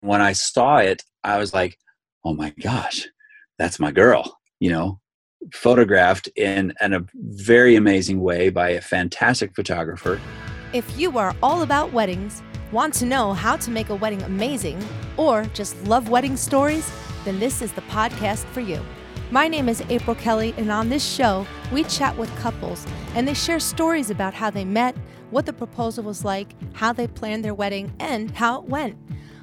when 0.00 0.20
I 0.20 0.32
saw 0.32 0.78
it, 0.78 1.02
I 1.22 1.38
was 1.38 1.52
like, 1.52 1.78
oh 2.24 2.34
my 2.34 2.54
gosh, 2.62 3.06
that's 3.58 3.78
my 3.78 3.90
girl, 3.90 4.38
you 4.58 4.70
know, 4.70 5.00
photographed 5.52 6.28
in, 6.36 6.72
in 6.80 6.94
a 6.94 7.04
very 7.14 7.76
amazing 7.76 8.20
way 8.20 8.50
by 8.50 8.70
a 8.70 8.80
fantastic 8.80 9.54
photographer. 9.54 10.20
If 10.72 10.98
you 10.98 11.18
are 11.18 11.34
all 11.42 11.62
about 11.62 11.92
weddings, 11.92 12.42
want 12.72 12.94
to 12.94 13.06
know 13.06 13.32
how 13.32 13.56
to 13.56 13.70
make 13.70 13.88
a 13.90 13.94
wedding 13.94 14.22
amazing, 14.22 14.82
or 15.16 15.44
just 15.54 15.82
love 15.84 16.08
wedding 16.08 16.36
stories, 16.36 16.90
then 17.24 17.38
this 17.38 17.60
is 17.60 17.72
the 17.72 17.82
podcast 17.82 18.44
for 18.46 18.60
you. 18.60 18.80
My 19.30 19.48
name 19.48 19.68
is 19.68 19.82
April 19.90 20.16
Kelly, 20.16 20.54
and 20.56 20.70
on 20.70 20.88
this 20.88 21.04
show, 21.04 21.46
we 21.72 21.84
chat 21.84 22.16
with 22.16 22.34
couples 22.36 22.86
and 23.14 23.28
they 23.28 23.34
share 23.34 23.60
stories 23.60 24.10
about 24.10 24.34
how 24.34 24.50
they 24.50 24.64
met, 24.64 24.96
what 25.30 25.46
the 25.46 25.52
proposal 25.52 26.04
was 26.04 26.24
like, 26.24 26.54
how 26.72 26.92
they 26.92 27.06
planned 27.06 27.44
their 27.44 27.54
wedding, 27.54 27.92
and 28.00 28.30
how 28.32 28.60
it 28.60 28.64
went. 28.64 28.96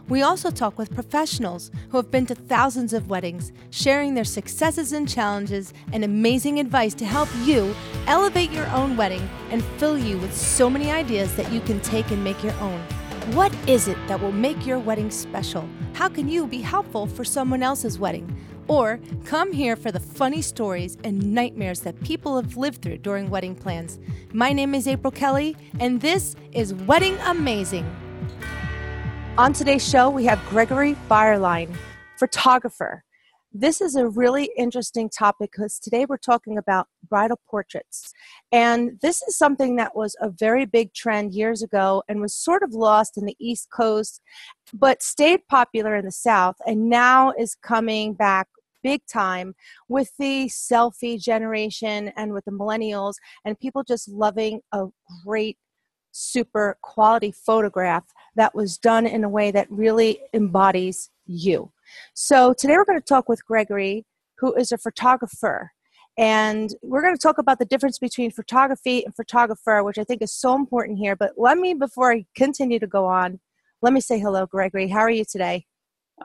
We 0.09 0.21
also 0.21 0.49
talk 0.51 0.77
with 0.77 0.93
professionals 0.93 1.69
who 1.89 1.97
have 1.97 2.09
been 2.09 2.25
to 2.27 2.35
thousands 2.35 2.93
of 2.93 3.09
weddings, 3.09 3.51
sharing 3.71 4.13
their 4.13 4.23
successes 4.23 4.93
and 4.93 5.07
challenges 5.07 5.73
and 5.91 6.05
amazing 6.05 6.61
advice 6.61 6.93
to 6.95 7.05
help 7.05 7.27
you 7.43 7.75
elevate 8.07 8.51
your 8.51 8.67
own 8.67 8.95
wedding 8.95 9.27
and 9.51 9.61
fill 9.77 9.97
you 9.97 10.17
with 10.17 10.33
so 10.33 10.69
many 10.69 10.91
ideas 10.91 11.35
that 11.35 11.51
you 11.51 11.59
can 11.59 11.81
take 11.81 12.09
and 12.11 12.23
make 12.23 12.41
your 12.41 12.53
own. 12.61 12.79
What 13.33 13.53
is 13.67 13.89
it 13.89 13.97
that 14.07 14.21
will 14.21 14.31
make 14.31 14.65
your 14.65 14.79
wedding 14.79 15.11
special? 15.11 15.67
How 15.91 16.07
can 16.07 16.29
you 16.29 16.47
be 16.47 16.61
helpful 16.61 17.05
for 17.05 17.25
someone 17.25 17.61
else's 17.61 17.99
wedding? 17.99 18.33
Or 18.69 19.01
come 19.25 19.51
here 19.51 19.75
for 19.75 19.91
the 19.91 19.99
funny 19.99 20.41
stories 20.41 20.97
and 21.03 21.33
nightmares 21.33 21.81
that 21.81 22.01
people 22.01 22.37
have 22.37 22.55
lived 22.55 22.81
through 22.81 22.99
during 22.99 23.29
wedding 23.29 23.55
plans. 23.55 23.99
My 24.31 24.53
name 24.53 24.73
is 24.73 24.87
April 24.87 25.11
Kelly, 25.11 25.57
and 25.81 25.99
this 25.99 26.37
is 26.53 26.73
Wedding 26.73 27.17
Amazing. 27.25 27.85
On 29.37 29.53
today's 29.53 29.87
show, 29.87 30.09
we 30.09 30.25
have 30.25 30.43
Gregory 30.49 30.95
Byerline, 31.07 31.77
photographer. 32.17 33.03
This 33.53 33.81
is 33.81 33.95
a 33.95 34.07
really 34.07 34.49
interesting 34.57 35.11
topic 35.11 35.51
because 35.51 35.77
today 35.77 36.07
we're 36.09 36.17
talking 36.17 36.57
about 36.57 36.87
bridal 37.07 37.39
portraits. 37.47 38.11
And 38.51 38.97
this 39.03 39.21
is 39.21 39.37
something 39.37 39.75
that 39.75 39.95
was 39.95 40.15
a 40.19 40.31
very 40.31 40.65
big 40.65 40.91
trend 40.95 41.35
years 41.35 41.61
ago 41.61 42.01
and 42.07 42.19
was 42.19 42.33
sort 42.33 42.63
of 42.63 42.73
lost 42.73 43.15
in 43.15 43.25
the 43.25 43.35
East 43.39 43.67
Coast, 43.71 44.21
but 44.73 45.03
stayed 45.03 45.41
popular 45.47 45.95
in 45.95 46.05
the 46.05 46.11
South 46.11 46.55
and 46.65 46.89
now 46.89 47.31
is 47.37 47.53
coming 47.53 48.15
back 48.15 48.47
big 48.81 49.01
time 49.05 49.53
with 49.87 50.09
the 50.17 50.47
selfie 50.47 51.21
generation 51.21 52.11
and 52.17 52.33
with 52.33 52.45
the 52.45 52.51
millennials 52.51 53.13
and 53.45 53.59
people 53.59 53.83
just 53.83 54.09
loving 54.09 54.61
a 54.71 54.85
great 55.23 55.59
super 56.17 56.77
quality 56.81 57.31
photograph 57.31 58.03
that 58.35 58.55
was 58.55 58.77
done 58.77 59.05
in 59.05 59.23
a 59.23 59.29
way 59.29 59.51
that 59.51 59.69
really 59.69 60.19
embodies 60.33 61.09
you. 61.25 61.71
So 62.13 62.53
today 62.53 62.75
we're 62.75 62.85
going 62.85 62.99
to 62.99 63.05
talk 63.05 63.29
with 63.29 63.45
Gregory, 63.45 64.05
who 64.37 64.53
is 64.55 64.71
a 64.71 64.77
photographer. 64.77 65.71
And 66.17 66.73
we're 66.81 67.03
going 67.03 67.15
to 67.15 67.21
talk 67.21 67.37
about 67.37 67.59
the 67.59 67.65
difference 67.65 67.99
between 67.99 68.31
photography 68.31 69.05
and 69.05 69.15
photographer, 69.15 69.83
which 69.83 69.99
I 69.99 70.03
think 70.03 70.21
is 70.23 70.33
so 70.33 70.55
important 70.55 70.97
here. 70.97 71.15
But 71.15 71.33
let 71.37 71.59
me, 71.59 71.75
before 71.75 72.11
I 72.11 72.25
continue 72.35 72.79
to 72.79 72.87
go 72.87 73.05
on, 73.05 73.39
let 73.83 73.93
me 73.93 74.01
say 74.01 74.19
hello, 74.19 74.47
Gregory. 74.47 74.87
How 74.87 75.01
are 75.01 75.11
you 75.11 75.23
today? 75.23 75.65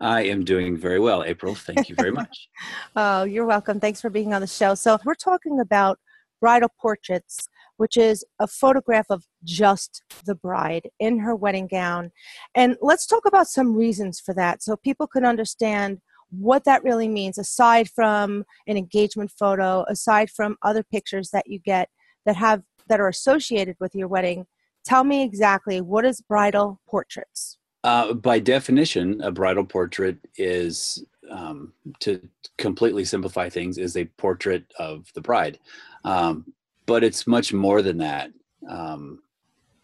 I 0.01 0.23
am 0.23 0.43
doing 0.45 0.79
very 0.79 0.98
well, 0.98 1.23
April. 1.23 1.55
Thank 1.55 1.91
you 1.91 1.95
very 1.95 2.11
much. 2.11 2.48
oh, 2.97 3.25
you're 3.25 3.45
welcome. 3.45 3.79
Thanks 3.79 4.01
for 4.01 4.09
being 4.09 4.33
on 4.33 4.41
the 4.41 4.47
show. 4.47 4.75
So, 4.75 4.97
we're 5.05 5.15
talking 5.15 5.61
about 5.61 5.98
bridal 6.41 6.70
portraits 6.81 7.47
which 7.83 7.97
is 7.97 8.25
a 8.39 8.47
photograph 8.47 9.07
of 9.11 9.25
just 9.43 10.05
the 10.25 10.37
bride 10.37 10.89
in 11.01 11.19
her 11.19 11.35
wedding 11.35 11.67
gown. 11.67 12.13
And 12.55 12.77
let's 12.81 13.09
talk 13.09 13.27
about 13.27 13.49
some 13.49 13.75
reasons 13.75 14.21
for 14.21 14.33
that 14.35 14.63
so 14.63 14.77
people 14.77 15.09
can 15.09 15.25
understand 15.25 15.99
what 16.31 16.63
that 16.63 16.85
really 16.85 17.09
means 17.09 17.39
aside 17.39 17.89
from 17.91 18.45
an 18.69 18.77
engagement 18.77 19.33
photo, 19.33 19.85
aside 19.89 20.31
from 20.31 20.57
other 20.63 20.85
pictures 20.85 21.31
that 21.31 21.49
you 21.49 21.59
get 21.59 21.89
that 22.25 22.37
have 22.37 22.63
that 22.87 23.01
are 23.01 23.09
associated 23.09 23.75
with 23.81 23.97
your 23.97 24.07
wedding. 24.07 24.47
Tell 24.85 25.03
me 25.03 25.25
exactly 25.25 25.81
what 25.81 26.05
is 26.05 26.21
bridal 26.21 26.81
portraits? 26.89 27.59
Uh, 27.83 28.13
by 28.13 28.39
definition, 28.39 29.21
a 29.23 29.33
bridal 29.33 29.65
portrait 29.65 30.19
is 30.37 31.05
um, 31.29 31.73
to 31.98 32.21
completely 32.59 33.05
simplify 33.05 33.48
things 33.48 33.77
is 33.77 33.97
a 33.97 34.05
portrait 34.05 34.73
of 34.79 35.11
the 35.15 35.21
bride 35.21 35.59
um, 36.05 36.45
but 36.87 37.05
it's 37.05 37.27
much 37.27 37.53
more 37.53 37.83
than 37.83 37.98
that. 37.98 38.31
Um, 38.69 39.20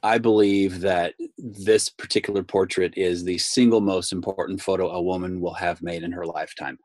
I 0.03 0.19
believe 0.19 0.81
that 0.81 1.15
this 1.37 1.89
particular 1.89 2.43
portrait 2.43 2.95
is 2.97 3.25
the 3.25 3.39
single 3.39 3.81
most 3.81 4.13
important 4.13 4.61
photo 4.61 4.91
a 4.91 5.03
woman 5.03 5.41
will 5.41 5.55
have 5.55 5.83
made 5.83 6.03
in 6.03 6.13
her 6.13 6.25
lifetime. 6.25 6.79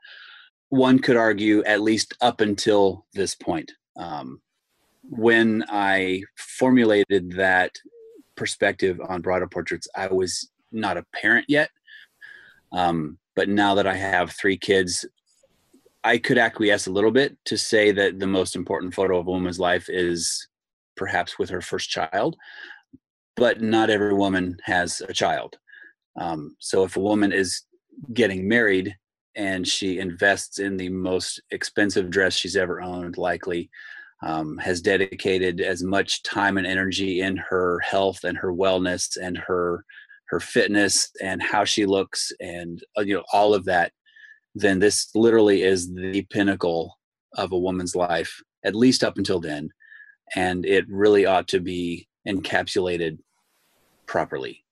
One 0.69 0.97
could 0.97 1.17
argue, 1.17 1.63
at 1.65 1.81
least 1.81 2.15
up 2.21 2.41
until 2.41 3.05
this 3.13 3.35
point. 3.35 3.71
Um, 3.95 4.41
when 5.03 5.63
I 5.69 6.23
formulated 6.35 7.33
that 7.33 7.71
perspective 8.35 8.99
on 9.07 9.21
bridal 9.21 9.47
portraits, 9.47 9.87
I 9.95 10.07
was 10.07 10.49
not 10.71 10.97
a 10.97 11.05
parent 11.13 11.45
yet. 11.47 11.69
Um, 12.71 13.19
but 13.35 13.49
now 13.49 13.75
that 13.75 13.85
I 13.85 13.95
have 13.95 14.31
three 14.31 14.57
kids, 14.57 15.05
I 16.03 16.17
could 16.17 16.37
acquiesce 16.37 16.87
a 16.87 16.91
little 16.91 17.11
bit 17.11 17.37
to 17.45 17.57
say 17.57 17.91
that 17.91 18.19
the 18.19 18.27
most 18.27 18.55
important 18.55 18.93
photo 18.93 19.19
of 19.19 19.27
a 19.27 19.31
woman's 19.31 19.59
life 19.59 19.85
is 19.89 20.47
perhaps 20.97 21.39
with 21.39 21.49
her 21.49 21.61
first 21.61 21.89
child, 21.89 22.35
but 23.35 23.61
not 23.61 23.89
every 23.89 24.13
woman 24.13 24.57
has 24.63 25.01
a 25.07 25.13
child. 25.13 25.57
Um, 26.19 26.55
so 26.59 26.83
if 26.83 26.97
a 26.97 27.01
woman 27.01 27.31
is 27.31 27.63
getting 28.13 28.47
married 28.47 28.95
and 29.35 29.67
she 29.67 29.99
invests 29.99 30.59
in 30.59 30.77
the 30.77 30.89
most 30.89 31.41
expensive 31.51 32.09
dress 32.09 32.35
she's 32.35 32.55
ever 32.55 32.81
owned, 32.81 33.17
likely 33.17 33.69
um, 34.23 34.57
has 34.57 34.81
dedicated 34.81 35.59
as 35.61 35.83
much 35.83 36.23
time 36.23 36.57
and 36.57 36.67
energy 36.67 37.21
in 37.21 37.37
her 37.37 37.79
health 37.79 38.23
and 38.23 38.37
her 38.37 38.53
wellness 38.53 39.17
and 39.21 39.37
her 39.37 39.85
her 40.27 40.39
fitness 40.39 41.11
and 41.21 41.43
how 41.43 41.63
she 41.63 41.85
looks 41.85 42.31
and 42.39 42.83
uh, 42.97 43.01
you 43.01 43.13
know 43.13 43.23
all 43.33 43.53
of 43.53 43.65
that 43.65 43.91
then 44.55 44.79
this 44.79 45.09
literally 45.15 45.63
is 45.63 45.93
the 45.93 46.25
pinnacle 46.29 46.97
of 47.37 47.51
a 47.51 47.57
woman's 47.57 47.95
life, 47.95 48.41
at 48.63 48.75
least 48.75 49.03
up 49.03 49.17
until 49.17 49.39
then. 49.39 49.69
And 50.35 50.65
it 50.65 50.85
really 50.89 51.25
ought 51.25 51.47
to 51.49 51.59
be 51.59 52.07
encapsulated 52.27 53.17
properly. 54.05 54.63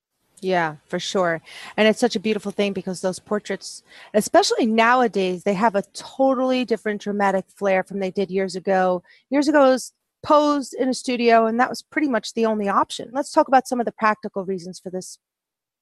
Yeah, 0.42 0.78
for 0.88 1.00
sure. 1.00 1.42
And 1.78 1.88
it's 1.88 2.00
such 2.00 2.16
a 2.16 2.19
beautiful 2.19 2.52
thing 2.52 2.74
because 2.74 3.02
those 3.02 3.19
portraits, 3.19 3.84
especially 4.16 4.66
nowadays, 4.66 5.44
they 5.44 5.53
have 5.53 5.75
a 5.75 5.84
totally 5.94 6.66
different 6.66 7.02
dramatic 7.02 7.46
flair 7.56 7.84
from 7.84 8.00
they 8.00 8.09
did 8.09 8.31
years 8.31 8.56
ago. 8.56 9.03
Years 9.30 9.48
ago, 9.48 9.69
was 9.69 9.94
posed 10.24 10.74
in 10.74 10.90
a 10.90 10.94
studio, 10.96 11.46
and 11.46 11.59
that 11.59 11.69
was 11.69 11.84
pretty 11.84 12.08
much 12.08 12.34
the 12.34 12.48
only 12.48 12.68
option. 12.68 13.09
Let's 13.13 13.31
talk 13.31 13.48
about 13.48 13.68
some 13.68 13.80
of 13.80 13.86
the 13.86 13.92
practical 13.92 14.44
reasons 14.44 14.80
for 14.80 14.90
this 14.90 15.19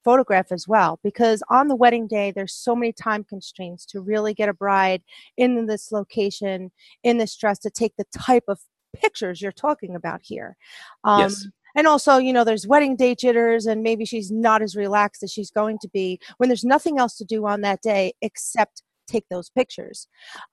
photograph 0.03 0.51
as 0.51 0.67
well 0.67 0.99
because 1.03 1.43
on 1.49 1.67
the 1.67 1.75
wedding 1.75 2.07
day 2.07 2.31
there's 2.31 2.53
so 2.53 2.75
many 2.75 2.91
time 2.91 3.23
constraints 3.23 3.85
to 3.85 3.99
really 3.99 4.33
get 4.33 4.49
a 4.49 4.53
bride 4.53 5.01
in 5.37 5.65
this 5.65 5.91
location 5.91 6.71
in 7.03 7.17
this 7.17 7.35
dress 7.35 7.59
to 7.59 7.69
take 7.69 7.93
the 7.97 8.05
type 8.17 8.45
of 8.47 8.59
pictures 8.95 9.41
you're 9.41 9.51
talking 9.51 9.95
about 9.95 10.21
here. 10.23 10.57
Um, 11.03 11.21
yes. 11.21 11.47
and 11.75 11.87
also 11.87 12.17
you 12.17 12.33
know 12.33 12.43
there's 12.43 12.67
wedding 12.67 12.95
day 12.95 13.15
jitters 13.15 13.65
and 13.65 13.83
maybe 13.83 14.05
she's 14.05 14.31
not 14.31 14.61
as 14.61 14.75
relaxed 14.75 15.23
as 15.23 15.31
she's 15.31 15.51
going 15.51 15.77
to 15.79 15.89
be 15.89 16.19
when 16.37 16.49
there's 16.49 16.63
nothing 16.63 16.99
else 16.99 17.15
to 17.17 17.25
do 17.25 17.45
on 17.45 17.61
that 17.61 17.81
day 17.81 18.13
except 18.21 18.83
take 19.07 19.25
those 19.29 19.49
pictures. 19.49 20.07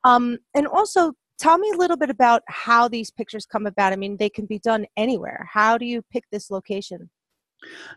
Um, 0.04 0.38
and 0.54 0.66
also 0.66 1.12
tell 1.38 1.58
me 1.58 1.70
a 1.70 1.76
little 1.76 1.96
bit 1.96 2.08
about 2.10 2.42
how 2.48 2.88
these 2.88 3.10
pictures 3.10 3.46
come 3.46 3.66
about. 3.66 3.92
I 3.92 3.96
mean 3.96 4.16
they 4.16 4.30
can 4.30 4.46
be 4.46 4.58
done 4.58 4.86
anywhere. 4.96 5.48
How 5.52 5.78
do 5.78 5.86
you 5.86 6.02
pick 6.10 6.24
this 6.30 6.50
location 6.50 7.10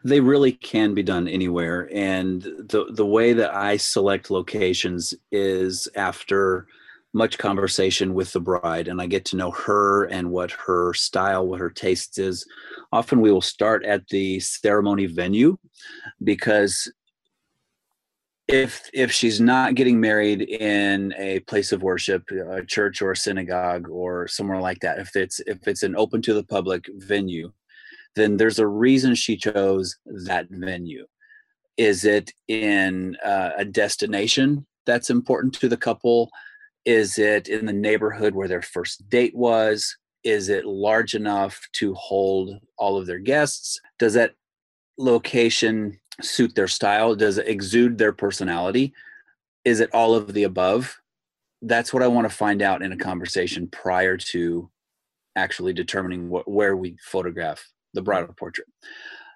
they 0.04 0.20
really 0.20 0.52
can 0.52 0.94
be 0.94 1.04
done 1.04 1.28
anywhere. 1.28 1.90
And 1.94 2.42
the, 2.42 2.88
the 2.92 3.06
way 3.06 3.34
that 3.34 3.54
I 3.54 3.78
select 3.78 4.32
locations 4.32 5.14
is 5.32 5.88
after 5.96 6.68
much 7.14 7.38
conversation 7.38 8.14
with 8.14 8.32
the 8.34 8.40
bride 8.40 8.88
and 8.88 9.02
I 9.02 9.08
get 9.08 9.26
to 9.26 9.36
know 9.36 9.52
her 9.52 10.06
and 10.06 10.30
what 10.30 10.52
her 10.52 10.94
style, 10.94 11.48
what 11.48 11.60
her 11.60 11.70
taste 11.70 12.20
is. 12.20 12.46
Often 12.92 13.22
we 13.22 13.32
will 13.32 13.42
start 13.42 13.84
at 13.84 14.08
the 14.10 14.40
ceremony 14.40 15.08
venue 15.08 15.58
because 16.24 16.92
if 18.48 18.90
if 18.94 19.12
she's 19.12 19.40
not 19.40 19.76
getting 19.76 20.00
married 20.00 20.42
in 20.42 21.14
a 21.18 21.40
place 21.42 21.72
of 21.72 21.84
worship 21.84 22.24
a 22.32 22.66
church 22.66 23.00
or 23.00 23.12
a 23.12 23.16
synagogue 23.16 23.88
or 23.88 24.28
somewhere 24.28 24.60
like 24.60 24.80
that 24.80 24.98
if 24.98 25.16
it's 25.16 25.40
if 25.42 25.68
it's 25.68 25.84
an 25.84 25.96
open 25.96 26.20
to 26.20 26.34
the 26.34 26.44
public 26.44 26.90
venue 26.96 27.52
then 28.16 28.38
there's 28.38 28.60
a 28.60 28.68
reason 28.68 29.16
she 29.16 29.38
chose 29.38 29.98
that 30.06 30.48
venue. 30.50 31.06
Is 31.78 32.04
it 32.04 32.32
in 32.48 33.16
uh, 33.24 33.52
a 33.58 33.66
destination 33.66 34.66
that's 34.86 35.10
important 35.10 35.54
to 35.56 35.70
the 35.70 35.78
couple? 35.78 36.30
Is 36.86 37.18
it 37.18 37.48
in 37.48 37.66
the 37.66 37.74
neighborhood 37.74 38.36
where 38.36 38.48
their 38.48 38.62
first 38.62 39.08
date 39.10 39.36
was? 39.36 39.96
Is 40.24 40.50
it 40.50 40.66
large 40.66 41.16
enough 41.16 41.68
to 41.74 41.94
hold 41.94 42.60
all 42.78 42.98
of 42.98 43.08
their 43.08 43.20
guests? 43.20 43.80
Does 43.98 44.14
that 44.16 44.34
location 44.98 45.98
suit 46.22 46.56
their 46.56 46.68
style? 46.68 47.16
Does 47.16 47.38
it 47.38 47.48
exude 47.48 47.98
their 47.98 48.12
personality? 48.12 48.94
Is 49.64 49.80
it 49.80 49.90
all 49.94 50.16
of 50.16 50.34
the 50.34 50.44
above? 50.44 50.98
That's 51.62 51.94
what 51.94 52.04
I 52.04 52.08
want 52.08 52.30
to 52.30 52.36
find 52.36 52.62
out 52.62 52.82
in 52.82 52.92
a 52.92 52.98
conversation 52.98 53.68
prior 53.68 54.18
to 54.18 54.70
actually 55.36 55.74
determining 55.74 56.30
where 56.30 56.76
we 56.76 56.98
photograph 57.02 57.66
the 57.94 58.02
bridal 58.02 58.34
portrait. 58.38 58.68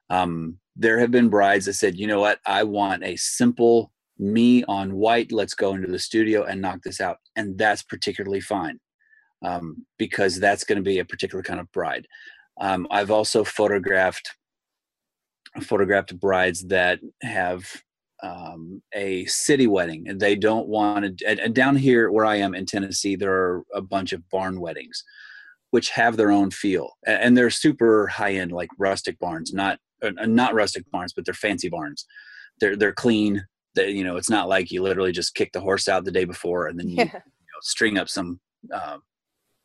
Um, 0.09 0.59
there 0.75 0.99
have 0.99 1.11
been 1.11 1.29
brides 1.29 1.65
that 1.65 1.73
said, 1.73 1.97
you 1.97 2.07
know 2.07 2.19
what, 2.19 2.39
I 2.45 2.63
want 2.63 3.03
a 3.03 3.15
simple 3.15 3.91
me 4.19 4.63
on 4.65 4.95
white. 4.95 5.31
Let's 5.31 5.53
go 5.53 5.73
into 5.73 5.91
the 5.91 5.99
studio 5.99 6.43
and 6.43 6.61
knock 6.61 6.79
this 6.83 7.01
out. 7.01 7.17
And 7.35 7.57
that's 7.57 7.83
particularly 7.83 8.41
fine 8.41 8.79
um, 9.43 9.85
because 9.97 10.39
that's 10.39 10.63
going 10.63 10.77
to 10.77 10.83
be 10.83 10.99
a 10.99 11.05
particular 11.05 11.43
kind 11.43 11.59
of 11.59 11.71
bride. 11.71 12.07
Um, 12.59 12.87
I've 12.91 13.11
also 13.11 13.43
photographed 13.43 14.29
photographed 15.61 16.19
brides 16.19 16.65
that 16.67 16.99
have 17.21 17.63
um, 18.23 18.81
a 18.93 19.25
city 19.25 19.67
wedding 19.67 20.05
and 20.07 20.19
they 20.19 20.35
don't 20.35 20.67
want 20.67 21.19
to. 21.19 21.25
And, 21.27 21.39
and 21.39 21.53
down 21.53 21.75
here 21.75 22.11
where 22.11 22.25
I 22.25 22.37
am 22.37 22.55
in 22.55 22.65
Tennessee, 22.65 23.15
there 23.15 23.33
are 23.33 23.63
a 23.73 23.81
bunch 23.81 24.13
of 24.13 24.27
barn 24.29 24.59
weddings, 24.59 25.03
which 25.73 25.89
have 25.89 26.17
their 26.17 26.31
own 26.31 26.51
feel, 26.51 26.91
and 27.07 27.35
they're 27.35 27.49
super 27.49 28.05
high 28.05 28.33
end, 28.33 28.51
like 28.51 28.69
rustic 28.77 29.17
barns, 29.17 29.51
not 29.53 29.79
uh, 30.03 30.11
not 30.27 30.53
rustic 30.53 30.83
barns, 30.91 31.13
but 31.13 31.25
they're 31.25 31.33
fancy 31.33 31.67
barns. 31.67 32.05
They're 32.59 32.75
they're 32.75 32.93
clean. 32.93 33.43
They, 33.73 33.89
you 33.89 34.03
know, 34.03 34.15
it's 34.15 34.29
not 34.29 34.47
like 34.47 34.69
you 34.69 34.83
literally 34.83 35.11
just 35.11 35.33
kick 35.33 35.51
the 35.51 35.61
horse 35.61 35.87
out 35.87 36.05
the 36.05 36.11
day 36.11 36.25
before 36.25 36.67
and 36.67 36.79
then 36.79 36.89
you, 36.89 36.97
yeah. 36.97 37.05
you 37.05 37.11
know, 37.11 37.61
string 37.63 37.97
up 37.97 38.07
some 38.07 38.39
uh, 38.71 38.97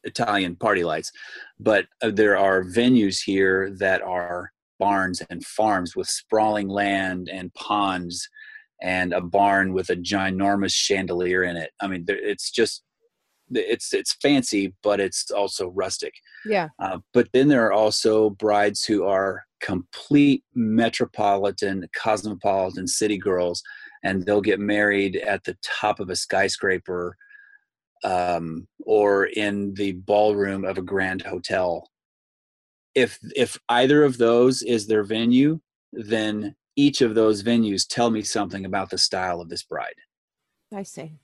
Italian 0.03 0.57
party 0.57 0.83
lights. 0.83 1.13
But 1.61 1.85
uh, 2.01 2.11
there 2.11 2.39
are 2.39 2.65
venues 2.65 3.19
here 3.23 3.71
that 3.79 4.01
are 4.01 4.51
barns 4.79 5.21
and 5.29 5.45
farms 5.45 5.95
with 5.95 6.09
sprawling 6.09 6.69
land 6.69 7.29
and 7.31 7.53
ponds 7.53 8.31
and 8.81 9.13
a 9.13 9.21
barn 9.21 9.75
with 9.75 9.91
a 9.91 9.97
ginormous 9.97 10.73
chandelier 10.73 11.43
in 11.43 11.59
it. 11.59 11.73
I 11.83 11.87
mean, 11.87 12.07
it's 12.09 12.51
just 12.51 12.83
it's 13.51 13.93
it's 13.93 14.15
fancy, 14.15 14.75
but 14.83 15.01
it's 15.01 15.31
also 15.31 15.69
rustic. 15.69 16.15
Yeah. 16.45 16.69
Uh, 16.79 16.99
but 17.13 17.29
then 17.33 17.49
there 17.49 17.67
are 17.67 17.73
also 17.73 18.31
brides 18.31 18.85
who 18.85 19.05
are 19.05 19.45
complete 19.61 20.45
metropolitan, 20.55 21.89
cosmopolitan 21.95 22.87
city 22.87 23.19
girls, 23.19 23.63
and 24.03 24.25
they'll 24.25 24.41
get 24.41 24.61
married 24.61 25.17
at 25.17 25.45
the 25.45 25.57
top 25.63 26.01
of 26.01 26.11
a 26.11 26.17
skyscraper 26.17 27.17
um, 28.05 28.67
or 28.85 29.27
in 29.27 29.75
the 29.75 29.93
ballroom 29.93 30.65
of 30.65 30.79
a 30.79 30.83
grand 30.83 31.23
hotel. 31.23 31.89
If 32.95 33.19
if 33.35 33.59
either 33.69 34.05
of 34.05 34.19
those 34.19 34.63
is 34.63 34.87
their 34.87 35.05
venue, 35.05 35.61
then 35.93 36.55
each 36.77 37.01
of 37.01 37.15
those 37.15 37.43
venues 37.43 37.87
tell 37.89 38.11
me 38.11 38.23
something 38.23 38.65
about 38.65 38.91
the 38.91 38.99
style 38.99 39.41
of 39.41 39.49
this 39.49 39.63
bride. 39.63 39.95
I 40.73 40.83
see. 40.85 41.15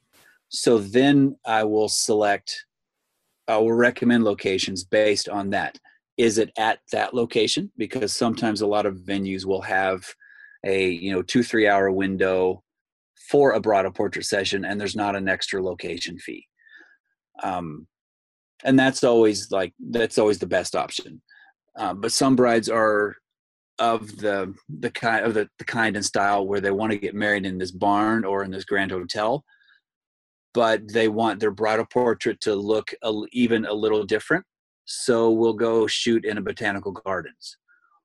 So 0.49 0.79
then 0.79 1.37
I 1.45 1.65
will 1.65 1.89
select, 1.89 2.65
I 3.49 3.57
will 3.59 3.73
recommend 3.73 4.25
locations 4.25 4.85
based 4.85 5.29
on 5.29 5.51
that. 5.51 5.79
Is 6.17 6.39
it 6.39 6.53
at 6.57 6.79
that 6.93 7.15
location? 7.15 7.73
Because 7.77 8.13
sometimes 8.13 8.61
a 8.61 8.67
lot 8.67 8.87
of 8.87 8.99
venues 8.99 9.45
will 9.45 9.63
have 9.63 10.05
a 10.65 10.89
you 10.91 11.13
know 11.13 11.23
two 11.23 11.43
three 11.43 11.67
hour 11.69 11.91
window 11.91 12.63
for 13.29 13.53
a 13.53 13.61
bridal 13.61 13.91
portrait 13.91 14.25
session, 14.25 14.65
and 14.65 14.81
there's 14.81 14.97
not 14.97 15.17
an 15.17 15.29
extra 15.29 15.63
location 15.63 16.19
fee 16.19 16.47
um, 17.43 17.87
and 18.63 18.79
that's 18.79 19.03
always 19.03 19.51
like 19.51 19.75
that's 19.91 20.19
always 20.19 20.39
the 20.39 20.47
best 20.47 20.77
option 20.77 21.21
uh, 21.77 21.93
but 21.93 22.13
some 22.13 22.37
brides 22.37 22.69
are 22.69 23.17
of 23.81 24.17
the 24.19 24.55
the 24.79 24.91
kind 24.91 25.25
of 25.25 25.35
the, 25.35 25.49
the 25.59 25.65
kind 25.65 25.97
and 25.97 26.05
style 26.05 26.47
where 26.47 26.61
they 26.61 26.71
want 26.71 26.93
to 26.93 26.99
get 26.99 27.15
married 27.15 27.45
in 27.45 27.59
this 27.59 27.73
barn 27.73 28.25
or 28.25 28.45
in 28.45 28.51
this 28.51 28.65
grand 28.65 28.93
hotel 28.93 29.45
but 30.55 30.81
they 30.93 31.09
want 31.09 31.41
their 31.41 31.51
bridal 31.51 31.85
portrait 31.85 32.41
to 32.41 32.55
look 32.55 32.93
a, 33.03 33.13
even 33.33 33.67
a 33.67 33.73
little 33.73 34.05
different 34.05 34.45
so 34.87 35.31
we'll 35.31 35.55
go 35.55 35.87
shoot 35.87 36.25
in 36.25 36.39
a 36.39 36.43
botanical 36.43 36.93
gardens 36.93 37.59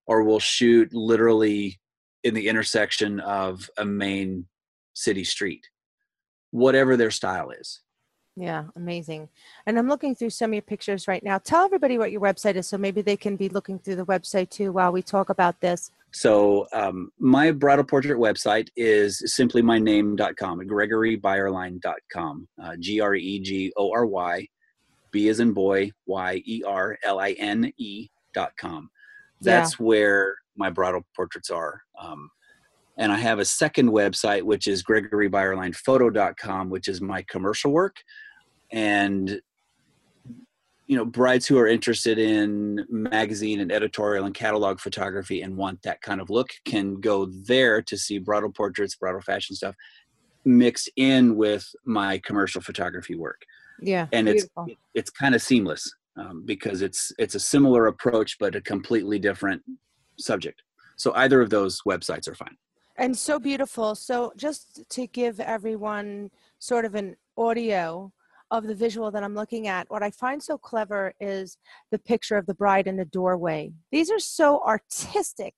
or 0.07 0.23
we'll 0.23 0.39
shoot 0.39 0.93
literally 0.93 1.79
in 2.23 2.33
the 2.33 2.47
intersection 2.47 3.19
of 3.21 3.69
a 3.77 3.85
main 3.85 4.45
city 4.93 5.23
street 5.23 5.69
whatever 6.51 6.97
their 6.97 7.11
style 7.11 7.51
is 7.51 7.81
yeah, 8.39 8.65
amazing. 8.77 9.27
And 9.65 9.77
I'm 9.77 9.89
looking 9.89 10.15
through 10.15 10.29
some 10.29 10.51
of 10.51 10.53
your 10.53 10.61
pictures 10.61 11.09
right 11.09 11.21
now. 11.21 11.39
Tell 11.39 11.65
everybody 11.65 11.97
what 11.97 12.13
your 12.13 12.21
website 12.21 12.55
is 12.55 12.67
so 12.67 12.77
maybe 12.77 13.01
they 13.01 13.17
can 13.17 13.35
be 13.35 13.49
looking 13.49 13.79
through 13.79 13.97
the 13.97 14.05
website 14.05 14.49
too 14.49 14.71
while 14.71 14.93
we 14.93 15.01
talk 15.01 15.29
about 15.29 15.59
this. 15.59 15.91
So, 16.11 16.65
um, 16.73 17.11
my 17.19 17.51
bridal 17.51 17.85
portrait 17.85 18.17
website 18.17 18.69
is 18.75 19.21
simply 19.35 19.61
my 19.61 19.77
name.com, 19.77 20.59
gregorybyerline.com, 20.61 22.47
uh, 22.61 22.75
G 22.79 22.99
R 22.99 23.15
E 23.15 23.39
G 23.39 23.71
O 23.77 23.91
R 23.91 24.05
Y, 24.05 24.47
B 25.11 25.29
as 25.29 25.39
in 25.39 25.53
boy, 25.53 25.91
Y 26.07 26.41
E 26.45 26.63
R 26.65 26.97
L 27.03 27.19
I 27.19 27.31
N 27.33 27.71
E.com. 27.77 28.89
That's 29.41 29.79
yeah. 29.79 29.85
where 29.85 30.35
my 30.57 30.69
bridal 30.69 31.05
portraits 31.15 31.49
are. 31.49 31.81
Um, 32.01 32.29
and 32.97 33.11
I 33.11 33.17
have 33.17 33.39
a 33.39 33.45
second 33.45 33.89
website, 33.89 34.43
which 34.43 34.67
is 34.67 34.83
gregorybyerlinephoto.com, 34.83 36.69
which 36.69 36.87
is 36.87 36.99
my 36.99 37.23
commercial 37.29 37.71
work 37.71 37.95
and 38.71 39.41
you 40.89 40.97
know 40.97 41.05
brides 41.05 41.45
who 41.45 41.57
are 41.59 41.67
interested 41.67 42.17
in 42.17 42.83
magazine 42.89 43.59
and 43.59 43.71
editorial 43.71 44.25
and 44.25 44.33
catalog 44.33 44.79
photography 44.79 45.43
and 45.43 45.55
want 45.55 45.79
that 45.83 46.01
kind 46.01 46.19
of 46.19 46.31
look 46.31 46.49
can 46.65 46.95
go 46.95 47.27
there 47.45 47.79
to 47.79 47.95
see 47.95 48.17
bridal 48.17 48.51
portraits 48.51 48.95
bridal 48.95 49.21
fashion 49.21 49.55
stuff 49.55 49.75
mixed 50.45 50.89
in 50.95 51.37
with 51.37 51.63
my 51.85 52.17
commercial 52.19 52.59
photography 52.59 53.15
work. 53.15 53.41
Yeah 53.81 54.07
and 54.11 54.25
beautiful. 54.25 54.65
it's 54.67 54.79
it's 54.95 55.09
kind 55.11 55.35
of 55.35 55.43
seamless 55.43 55.89
um, 56.17 56.43
because 56.43 56.81
it's 56.81 57.11
it's 57.19 57.35
a 57.35 57.39
similar 57.39 57.85
approach 57.85 58.37
but 58.39 58.55
a 58.55 58.61
completely 58.61 59.19
different 59.19 59.61
subject. 60.17 60.63
So 60.97 61.13
either 61.13 61.39
of 61.39 61.51
those 61.51 61.81
websites 61.87 62.27
are 62.27 62.35
fine. 62.35 62.57
And 62.97 63.15
so 63.17 63.39
beautiful. 63.39 63.95
So 63.95 64.33
just 64.35 64.83
to 64.89 65.07
give 65.07 65.39
everyone 65.39 66.31
sort 66.57 66.83
of 66.83 66.95
an 66.95 67.15
audio 67.37 68.11
of 68.51 68.65
the 68.65 68.75
visual 68.75 69.11
that 69.11 69.23
I'm 69.23 69.35
looking 69.35 69.67
at, 69.67 69.89
what 69.89 70.03
I 70.03 70.11
find 70.11 70.41
so 70.41 70.57
clever 70.57 71.13
is 71.19 71.57
the 71.91 71.99
picture 71.99 72.37
of 72.37 72.45
the 72.45 72.53
bride 72.53 72.87
in 72.87 72.97
the 72.97 73.05
doorway. 73.05 73.71
These 73.91 74.09
are 74.11 74.19
so 74.19 74.61
artistic 74.65 75.53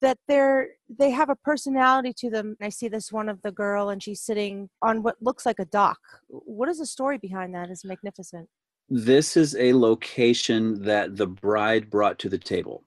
that 0.00 0.18
they're 0.28 0.68
they 0.98 1.10
have 1.10 1.28
a 1.28 1.36
personality 1.36 2.12
to 2.18 2.30
them. 2.30 2.56
I 2.60 2.70
see 2.70 2.88
this 2.88 3.12
one 3.12 3.28
of 3.28 3.40
the 3.42 3.52
girl 3.52 3.90
and 3.90 4.02
she's 4.02 4.22
sitting 4.22 4.70
on 4.82 5.02
what 5.02 5.16
looks 5.20 5.44
like 5.44 5.58
a 5.58 5.66
dock. 5.66 5.98
What 6.28 6.68
is 6.68 6.78
the 6.78 6.86
story 6.86 7.18
behind 7.18 7.54
that? 7.54 7.70
Is 7.70 7.84
magnificent. 7.84 8.48
This 8.88 9.36
is 9.36 9.54
a 9.56 9.72
location 9.74 10.82
that 10.82 11.16
the 11.16 11.26
bride 11.26 11.90
brought 11.90 12.18
to 12.20 12.28
the 12.28 12.38
table. 12.38 12.84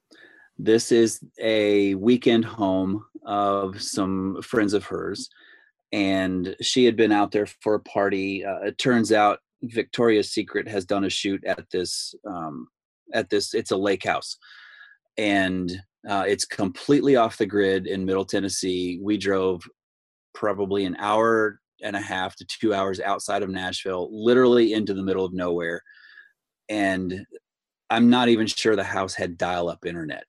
This 0.57 0.91
is 0.91 1.23
a 1.39 1.95
weekend 1.95 2.45
home 2.45 3.05
of 3.25 3.81
some 3.81 4.41
friends 4.41 4.73
of 4.73 4.85
hers 4.85 5.29
and 5.93 6.55
she 6.59 6.85
had 6.85 6.95
been 6.95 7.11
out 7.11 7.31
there 7.31 7.45
for 7.45 7.75
a 7.75 7.79
party. 7.79 8.43
Uh, 8.43 8.57
it 8.65 8.79
turns 8.79 9.11
out 9.11 9.39
Victoria's 9.61 10.31
Secret 10.31 10.67
has 10.67 10.85
done 10.85 11.05
a 11.05 11.09
shoot 11.09 11.41
at 11.45 11.69
this 11.71 12.15
um, 12.27 12.67
at 13.13 13.29
this. 13.29 13.53
It's 13.53 13.71
a 13.71 13.77
lake 13.77 14.03
house, 14.03 14.37
and 15.17 15.71
uh, 16.09 16.25
it's 16.27 16.45
completely 16.45 17.15
off 17.15 17.37
the 17.37 17.45
grid 17.45 17.85
in 17.85 18.05
Middle 18.05 18.25
Tennessee. 18.25 18.99
We 19.01 19.17
drove 19.17 19.63
probably 20.33 20.83
an 20.85 20.97
hour 20.97 21.59
and 21.83 21.95
a 21.95 22.01
half 22.01 22.35
to 22.37 22.45
two 22.45 22.73
hours 22.73 22.99
outside 22.99 23.43
of 23.43 23.49
Nashville, 23.49 24.09
literally 24.11 24.73
into 24.73 24.95
the 24.95 25.03
middle 25.03 25.23
of 25.23 25.33
nowhere, 25.33 25.83
and 26.69 27.23
I'm 27.91 28.09
not 28.09 28.29
even 28.29 28.47
sure 28.47 28.75
the 28.75 28.83
house 28.83 29.13
had 29.13 29.37
dial-up 29.37 29.85
internet. 29.85 30.23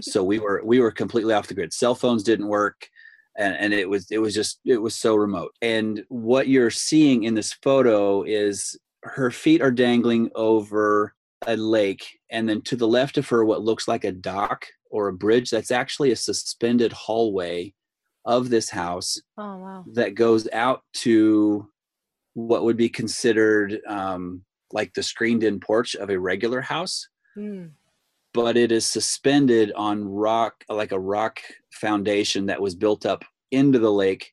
so 0.00 0.24
we 0.24 0.38
were 0.38 0.62
we 0.64 0.80
were 0.80 0.90
completely 0.90 1.34
off 1.34 1.48
the 1.48 1.54
grid. 1.54 1.74
Cell 1.74 1.94
phones 1.94 2.22
didn't 2.22 2.48
work 2.48 2.88
and, 3.36 3.56
and 3.56 3.72
it 3.72 3.88
was 3.88 4.10
it 4.10 4.18
was 4.18 4.34
just 4.34 4.60
it 4.64 4.78
was 4.78 4.94
so 4.94 5.14
remote. 5.14 5.54
And 5.62 6.04
what 6.08 6.48
you're 6.48 6.70
seeing 6.70 7.24
in 7.24 7.34
this 7.34 7.52
photo 7.52 8.22
is 8.22 8.78
her 9.02 9.30
feet 9.30 9.62
are 9.62 9.70
dangling 9.70 10.30
over 10.34 11.14
a 11.46 11.56
lake 11.56 12.20
and 12.30 12.48
then 12.48 12.62
to 12.62 12.76
the 12.76 12.86
left 12.86 13.18
of 13.18 13.28
her 13.28 13.44
what 13.44 13.62
looks 13.62 13.88
like 13.88 14.04
a 14.04 14.12
dock 14.12 14.66
or 14.90 15.08
a 15.08 15.12
bridge 15.12 15.50
that's 15.50 15.72
actually 15.72 16.12
a 16.12 16.16
suspended 16.16 16.92
hallway 16.92 17.72
of 18.24 18.48
this 18.48 18.70
house 18.70 19.20
oh, 19.38 19.56
wow. 19.56 19.84
that 19.92 20.14
goes 20.14 20.48
out 20.52 20.82
to 20.92 21.68
what 22.34 22.62
would 22.62 22.76
be 22.76 22.88
considered 22.88 23.80
um, 23.88 24.44
like 24.70 24.94
the 24.94 25.02
screened 25.02 25.42
in 25.42 25.58
porch 25.58 25.96
of 25.96 26.10
a 26.10 26.18
regular 26.18 26.60
house. 26.60 27.08
Mm 27.36 27.70
but 28.34 28.56
it 28.56 28.72
is 28.72 28.86
suspended 28.86 29.72
on 29.76 30.04
rock, 30.04 30.64
like 30.68 30.92
a 30.92 31.00
rock 31.00 31.40
foundation 31.72 32.46
that 32.46 32.60
was 32.60 32.74
built 32.74 33.06
up 33.06 33.24
into 33.50 33.78
the 33.78 33.92
lake. 33.92 34.32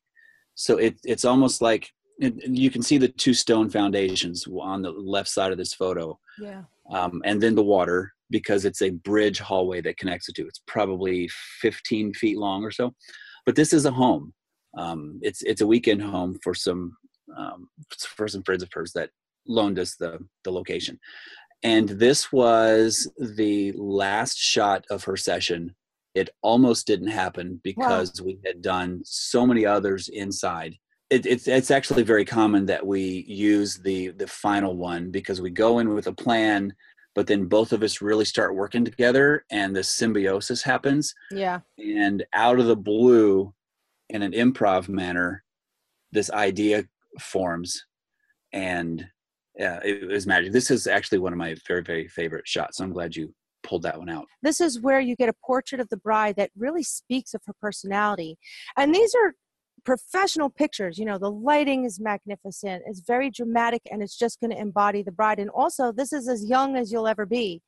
So 0.55 0.77
it, 0.77 0.99
it's 1.03 1.25
almost 1.25 1.61
like 1.61 1.89
it, 2.19 2.33
you 2.47 2.69
can 2.69 2.81
see 2.81 2.97
the 2.97 3.07
two 3.07 3.33
stone 3.33 3.69
foundations 3.69 4.45
on 4.47 4.81
the 4.81 4.91
left 4.91 5.29
side 5.29 5.51
of 5.51 5.57
this 5.57 5.73
photo. 5.73 6.19
Yeah. 6.39 6.63
Um, 6.91 7.21
and 7.25 7.41
then 7.41 7.55
the 7.55 7.63
water 7.63 8.13
because 8.29 8.65
it's 8.65 8.81
a 8.81 8.91
bridge 8.91 9.39
hallway 9.39 9.81
that 9.81 9.97
connects 9.97 10.27
the 10.27 10.33
two. 10.33 10.47
It's 10.47 10.61
probably 10.67 11.29
15 11.61 12.13
feet 12.13 12.37
long 12.37 12.63
or 12.63 12.71
so. 12.71 12.93
but 13.45 13.55
this 13.55 13.73
is 13.73 13.85
a 13.85 13.91
home. 13.91 14.33
Um, 14.77 15.19
it's 15.23 15.41
it's 15.41 15.61
a 15.61 15.67
weekend 15.67 16.01
home 16.01 16.37
for 16.43 16.53
some 16.53 16.95
um, 17.35 17.69
for 18.15 18.27
some 18.27 18.43
friends 18.43 18.63
of 18.63 18.69
hers 18.71 18.91
that 18.93 19.09
loaned 19.47 19.79
us 19.79 19.95
the 19.95 20.19
the 20.43 20.51
location, 20.51 20.99
and 21.63 21.89
this 21.89 22.31
was 22.31 23.11
the 23.17 23.73
last 23.73 24.37
shot 24.37 24.85
of 24.89 25.03
her 25.03 25.17
session. 25.17 25.75
It 26.15 26.29
almost 26.41 26.87
didn't 26.87 27.09
happen 27.09 27.59
because 27.63 28.19
wow. 28.19 28.25
we 28.25 28.39
had 28.45 28.61
done 28.61 29.01
so 29.03 29.45
many 29.45 29.65
others 29.65 30.09
inside. 30.09 30.75
It, 31.09 31.25
it's 31.25 31.47
it's 31.47 31.71
actually 31.71 32.03
very 32.03 32.23
common 32.23 32.65
that 32.67 32.85
we 32.85 33.25
use 33.27 33.77
the 33.77 34.09
the 34.09 34.27
final 34.27 34.77
one 34.77 35.09
because 35.11 35.41
we 35.41 35.49
go 35.49 35.79
in 35.79 35.93
with 35.93 36.07
a 36.07 36.13
plan 36.13 36.73
but 37.15 37.25
then 37.25 37.45
both 37.45 37.73
of 37.73 37.81
us 37.81 37.99
really 37.99 38.25
start 38.25 38.55
working 38.55 38.85
together 38.85 39.43
and 39.49 39.75
the 39.75 39.83
symbiosis 39.83 40.61
happens 40.61 41.15
yeah 41.31 41.61
and 41.79 42.23
out 42.33 42.59
of 42.59 42.67
the 42.67 42.75
blue 42.75 43.51
in 44.09 44.21
an 44.21 44.33
improv 44.33 44.87
manner 44.87 45.43
this 46.11 46.29
idea 46.29 46.85
forms 47.19 47.85
and 48.53 49.07
yeah 49.59 49.79
it 49.83 50.07
was 50.07 50.25
magic. 50.25 50.51
This 50.51 50.71
is 50.71 50.87
actually 50.87 51.19
one 51.19 51.33
of 51.33 51.37
my 51.37 51.55
very 51.67 51.83
very 51.83 52.07
favorite 52.07 52.47
shots 52.47 52.77
so 52.77 52.83
i'm 52.83 52.93
glad 52.93 53.15
you 53.15 53.33
pulled 53.61 53.83
that 53.83 53.99
one 53.99 54.09
out. 54.09 54.25
This 54.41 54.61
is 54.61 54.79
where 54.79 54.99
you 54.99 55.15
get 55.15 55.29
a 55.29 55.33
portrait 55.45 55.81
of 55.81 55.89
the 55.89 55.97
bride 55.97 56.37
that 56.37 56.49
really 56.57 56.83
speaks 56.83 57.33
of 57.33 57.41
her 57.45 57.53
personality. 57.61 58.37
And 58.77 58.95
these 58.95 59.13
are 59.13 59.35
professional 59.85 60.49
pictures 60.49 60.97
you 60.97 61.05
know 61.05 61.17
the 61.17 61.31
lighting 61.31 61.85
is 61.85 62.01
magnificent 62.01 62.83
it's 62.85 62.99
very 62.99 63.29
dramatic 63.29 63.81
and 63.89 64.03
it's 64.03 64.17
just 64.17 64.37
going 64.41 64.51
to 64.51 64.59
embody 64.59 65.01
the 65.01 65.11
bride. 65.11 65.39
And 65.39 65.49
also 65.49 65.93
this 65.93 66.11
is 66.11 66.27
as 66.27 66.43
young 66.45 66.75
as 66.75 66.91
you'll 66.91 67.07
ever 67.07 67.25
be 67.25 67.61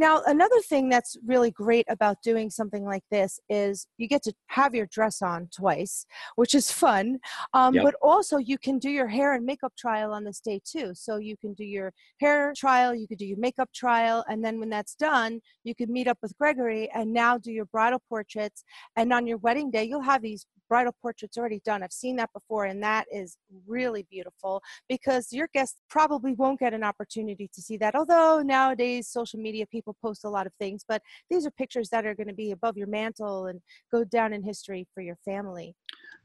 now 0.00 0.22
another 0.26 0.60
thing 0.62 0.88
that's 0.88 1.16
really 1.24 1.50
great 1.50 1.84
about 1.88 2.16
doing 2.22 2.50
something 2.50 2.84
like 2.84 3.04
this 3.10 3.38
is 3.48 3.86
you 3.98 4.08
get 4.08 4.22
to 4.22 4.32
have 4.48 4.74
your 4.74 4.86
dress 4.86 5.22
on 5.22 5.48
twice 5.54 6.06
which 6.36 6.54
is 6.54 6.72
fun 6.72 7.18
um, 7.52 7.74
yep. 7.74 7.84
but 7.84 7.94
also 8.02 8.38
you 8.38 8.58
can 8.58 8.78
do 8.78 8.90
your 8.90 9.06
hair 9.06 9.34
and 9.34 9.44
makeup 9.44 9.72
trial 9.78 10.12
on 10.12 10.24
this 10.24 10.40
day 10.40 10.60
too 10.64 10.92
so 10.94 11.18
you 11.18 11.36
can 11.36 11.52
do 11.54 11.64
your 11.64 11.92
hair 12.18 12.52
trial 12.56 12.94
you 12.94 13.06
could 13.06 13.18
do 13.18 13.26
your 13.26 13.38
makeup 13.38 13.68
trial 13.74 14.24
and 14.28 14.42
then 14.44 14.58
when 14.58 14.70
that's 14.70 14.94
done 14.94 15.38
you 15.64 15.74
could 15.74 15.90
meet 15.90 16.08
up 16.08 16.18
with 16.22 16.36
gregory 16.38 16.88
and 16.94 17.12
now 17.12 17.36
do 17.36 17.52
your 17.52 17.66
bridal 17.66 18.02
portraits 18.08 18.64
and 18.96 19.12
on 19.12 19.26
your 19.26 19.38
wedding 19.38 19.70
day 19.70 19.84
you'll 19.84 20.00
have 20.00 20.22
these 20.22 20.46
bridal 20.70 20.94
portraits 21.02 21.36
already 21.36 21.60
done. 21.64 21.82
I've 21.82 21.92
seen 21.92 22.16
that 22.16 22.32
before, 22.32 22.64
and 22.64 22.82
that 22.82 23.06
is 23.12 23.36
really 23.66 24.06
beautiful 24.10 24.62
because 24.88 25.32
your 25.32 25.48
guests 25.52 25.80
probably 25.90 26.32
won't 26.32 26.60
get 26.60 26.72
an 26.72 26.84
opportunity 26.84 27.50
to 27.52 27.60
see 27.60 27.76
that. 27.78 27.94
Although 27.94 28.40
nowadays, 28.42 29.08
social 29.08 29.40
media 29.40 29.66
people 29.66 29.96
post 30.00 30.24
a 30.24 30.30
lot 30.30 30.46
of 30.46 30.54
things, 30.54 30.84
but 30.88 31.02
these 31.28 31.44
are 31.44 31.50
pictures 31.50 31.90
that 31.90 32.06
are 32.06 32.14
going 32.14 32.28
to 32.28 32.34
be 32.34 32.52
above 32.52 32.78
your 32.78 32.86
mantle 32.86 33.46
and 33.46 33.60
go 33.92 34.04
down 34.04 34.32
in 34.32 34.42
history 34.42 34.86
for 34.94 35.02
your 35.02 35.16
family. 35.24 35.74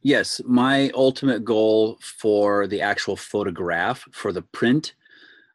Yes, 0.04 0.40
my 0.46 0.92
ultimate 0.94 1.44
goal 1.44 1.98
for 2.02 2.68
the 2.68 2.82
actual 2.82 3.18
photograph, 3.18 4.06
for 4.12 4.32
the 4.32 4.44
print, 4.44 4.94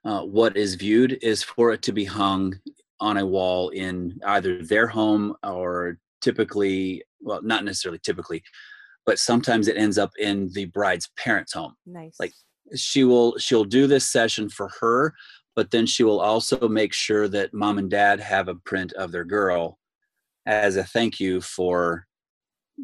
uh, 0.05 0.23
what 0.23 0.57
is 0.57 0.75
viewed 0.75 1.19
is 1.23 1.43
for 1.43 1.73
it 1.73 1.83
to 1.83 1.93
be 1.93 2.05
hung 2.05 2.59
on 2.99 3.19
a 3.19 3.25
wall 3.25 3.69
in 3.71 4.19
either 4.27 4.63
their 4.63 4.87
home 4.87 5.37
or 5.45 5.99
typically 6.21 7.03
well 7.21 7.41
not 7.43 7.65
necessarily 7.65 7.99
typically 7.99 8.43
but 9.07 9.19
sometimes 9.19 9.69
it 9.69 9.77
ends 9.77 9.99
up 9.99 10.11
in 10.19 10.51
the 10.53 10.67
bride's 10.67 11.11
parents' 11.17 11.53
home. 11.53 11.75
Nice. 11.87 12.17
Like 12.21 12.33
she 12.77 13.05
will 13.05 13.37
she'll 13.39 13.65
do 13.65 13.87
this 13.87 14.09
session 14.09 14.49
for 14.49 14.71
her, 14.81 15.15
but 15.57 15.71
then 15.71 15.87
she 15.87 16.05
will 16.05 16.21
also 16.21 16.69
make 16.69 16.93
sure 16.93 17.29
that 17.29 17.53
mom 17.53 17.79
and 17.79 17.91
dad 17.91 18.21
have 18.21 18.49
a 18.49 18.55
print 18.55 18.93
of 18.95 19.13
their 19.13 19.25
girl 19.25 19.79
as 20.47 20.77
a 20.77 20.85
thank 20.85 21.21
you 21.21 21.41
for 21.41 22.07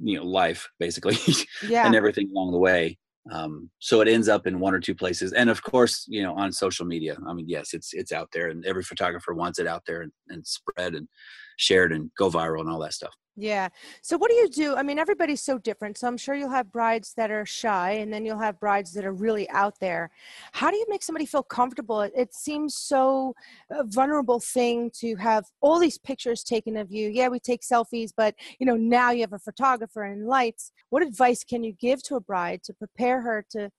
you 0.03 0.19
know 0.19 0.25
life 0.25 0.69
basically 0.79 1.17
yeah. 1.69 1.87
and 1.87 1.95
everything 1.95 2.31
along 2.31 2.53
the 2.53 2.59
way 2.59 2.99
um, 3.33 3.69
so 3.81 4.01
it 4.01 4.09
ends 4.09 4.29
up 4.29 4.47
in 4.47 4.61
one 4.61 4.75
or 4.75 4.79
two 4.79 4.95
places 4.95 5.33
and 5.33 5.49
of 5.51 5.63
course 5.63 6.05
you 6.09 6.23
know 6.23 6.35
on 6.35 6.53
social 6.53 6.85
media 6.85 7.17
i 7.27 7.33
mean 7.33 7.49
yes 7.49 7.73
it's 7.73 7.95
it's 7.95 8.13
out 8.13 8.29
there 8.33 8.49
and 8.49 8.65
every 8.67 8.83
photographer 8.83 9.35
wants 9.35 9.59
it 9.59 9.67
out 9.67 9.83
there 9.87 10.03
and, 10.03 10.13
and 10.29 10.47
spread 10.47 10.95
and 10.95 11.09
shared 11.57 11.93
and 11.93 12.11
go 12.19 12.31
viral 12.31 12.61
and 12.61 12.69
all 12.69 12.79
that 12.79 12.93
stuff 12.93 13.15
yeah. 13.37 13.69
So 14.01 14.17
what 14.17 14.31
do 14.31 14.37
you 14.37 14.49
do? 14.49 14.77
I 14.77 14.83
mean, 14.83 14.99
everybody's 14.99 15.43
so 15.43 15.59
different. 15.59 15.99
So 15.99 16.09
I'm 16.09 16.17
sure 16.17 16.35
you'll 16.35 16.51
have 16.51 16.73
brides 16.73 17.13
that 17.19 17.31
are 17.31 17.45
shy 17.45 17.93
and 17.93 18.11
then 18.11 18.25
you'll 18.25 18.39
have 18.39 18.59
brides 18.59 18.95
that 18.95 19.05
are 19.05 19.13
really 19.13 19.49
out 19.51 19.79
there. 19.79 20.11
How 20.53 20.71
do 20.71 20.77
you 20.79 20.87
make 20.89 21.03
somebody 21.03 21.27
feel 21.27 21.43
comfortable? 21.43 22.01
It 22.01 22.35
seems 22.35 22.75
so 22.75 23.35
a 23.71 23.85
vulnerable 23.85 24.41
thing 24.41 24.91
to 25.01 25.17
have 25.17 25.45
all 25.61 25.79
these 25.79 25.99
pictures 25.99 26.43
taken 26.43 26.79
of 26.79 26.91
you. 26.91 27.11
Yeah, 27.11 27.29
we 27.29 27.39
take 27.39 27.61
selfies, 27.61 28.11
but 28.17 28.35
you 28.59 28.65
know, 28.65 28.77
now 28.77 29.11
you 29.11 29.21
have 29.21 29.35
a 29.35 29.39
photographer 29.39 30.05
and 30.05 30.27
lights. 30.27 30.73
What 30.89 31.03
advice 31.03 31.45
can 31.45 31.63
you 31.63 31.73
give 31.73 32.03
to 32.05 32.17
a 32.17 32.21
bride 32.21 32.63
to 32.65 32.73
prepare 32.73 33.21
her 33.21 33.45
to 33.51 33.71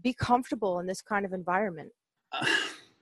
be 0.00 0.14
comfortable 0.14 0.80
in 0.80 0.86
this 0.86 1.02
kind 1.02 1.26
of 1.26 1.32
environment? 1.32 1.92
Uh, 2.34 2.46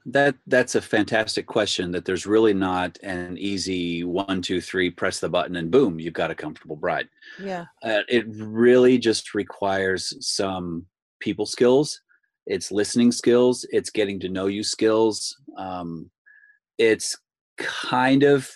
That 0.07 0.37
that's 0.47 0.75
a 0.75 0.81
fantastic 0.81 1.47
question. 1.47 1.91
That 1.93 2.05
there's 2.05 2.27
really 2.27 2.55
not 2.55 2.99
an 3.03 3.37
easy 3.39 4.05
one, 4.05 4.43
two, 4.43 4.61
three, 4.61 4.91
press 4.91 5.21
the 5.21 5.29
button 5.29 5.57
and 5.57 5.71
boom, 5.71 6.01
you've 6.01 6.15
got 6.15 6.31
a 6.31 6.35
comfortable 6.35 6.77
bride. 6.77 7.09
Yeah. 7.43 7.67
Uh, 7.83 8.01
it 8.09 8.25
really 8.29 8.99
just 8.99 9.35
requires 9.35 10.17
some 10.21 10.87
people 11.21 11.47
skills. 11.47 12.01
It's 12.47 12.73
listening 12.73 13.13
skills. 13.13 13.67
It's 13.71 13.91
getting 13.91 14.19
to 14.21 14.29
know 14.29 14.47
you 14.47 14.65
skills. 14.65 15.37
Um, 15.57 16.11
it's 16.79 17.17
kind 17.59 18.23
of 18.23 18.51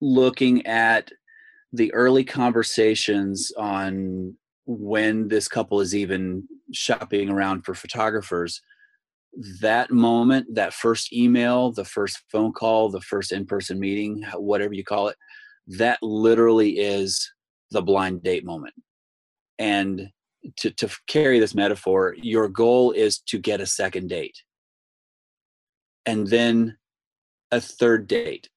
looking 0.00 0.66
at 0.66 1.10
the 1.72 1.92
early 1.94 2.24
conversations 2.24 3.52
on 3.56 4.34
when 4.66 5.28
this 5.28 5.48
couple 5.48 5.80
is 5.80 5.94
even 5.94 6.46
shopping 6.72 7.30
around 7.30 7.64
for 7.64 7.74
photographers 7.74 8.60
that 9.60 9.90
moment, 9.90 10.54
that 10.54 10.74
first 10.74 11.12
email, 11.12 11.72
the 11.72 11.84
first 11.84 12.22
phone 12.30 12.52
call, 12.52 12.88
the 12.88 13.00
first 13.00 13.32
in 13.32 13.46
person 13.46 13.78
meeting, 13.78 14.24
whatever 14.34 14.74
you 14.74 14.84
call 14.84 15.08
it, 15.08 15.16
that 15.66 15.98
literally 16.02 16.78
is 16.78 17.32
the 17.70 17.82
blind 17.82 18.22
date 18.22 18.44
moment. 18.44 18.74
And 19.58 20.10
to, 20.58 20.70
to 20.70 20.88
carry 21.06 21.38
this 21.38 21.54
metaphor, 21.54 22.14
your 22.18 22.48
goal 22.48 22.92
is 22.92 23.18
to 23.26 23.38
get 23.38 23.60
a 23.60 23.66
second 23.66 24.08
date 24.08 24.36
and 26.06 26.26
then 26.26 26.76
a 27.50 27.60
third 27.60 28.06
date. 28.06 28.48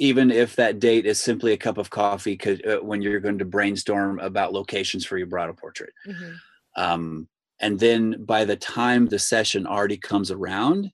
Even 0.00 0.30
if 0.30 0.54
that 0.56 0.78
date 0.78 1.06
is 1.06 1.20
simply 1.20 1.52
a 1.52 1.56
cup 1.56 1.76
of 1.76 1.90
coffee 1.90 2.38
uh, 2.46 2.76
when 2.76 3.02
you're 3.02 3.18
going 3.18 3.38
to 3.38 3.44
brainstorm 3.44 4.20
about 4.20 4.52
locations 4.52 5.04
for 5.04 5.18
your 5.18 5.26
bridal 5.26 5.54
portrait. 5.54 5.92
Mm-hmm. 6.06 6.34
Um, 6.76 7.28
and 7.60 7.78
then 7.78 8.24
by 8.24 8.44
the 8.44 8.56
time 8.56 9.06
the 9.06 9.18
session 9.18 9.66
already 9.66 9.96
comes 9.96 10.30
around 10.30 10.90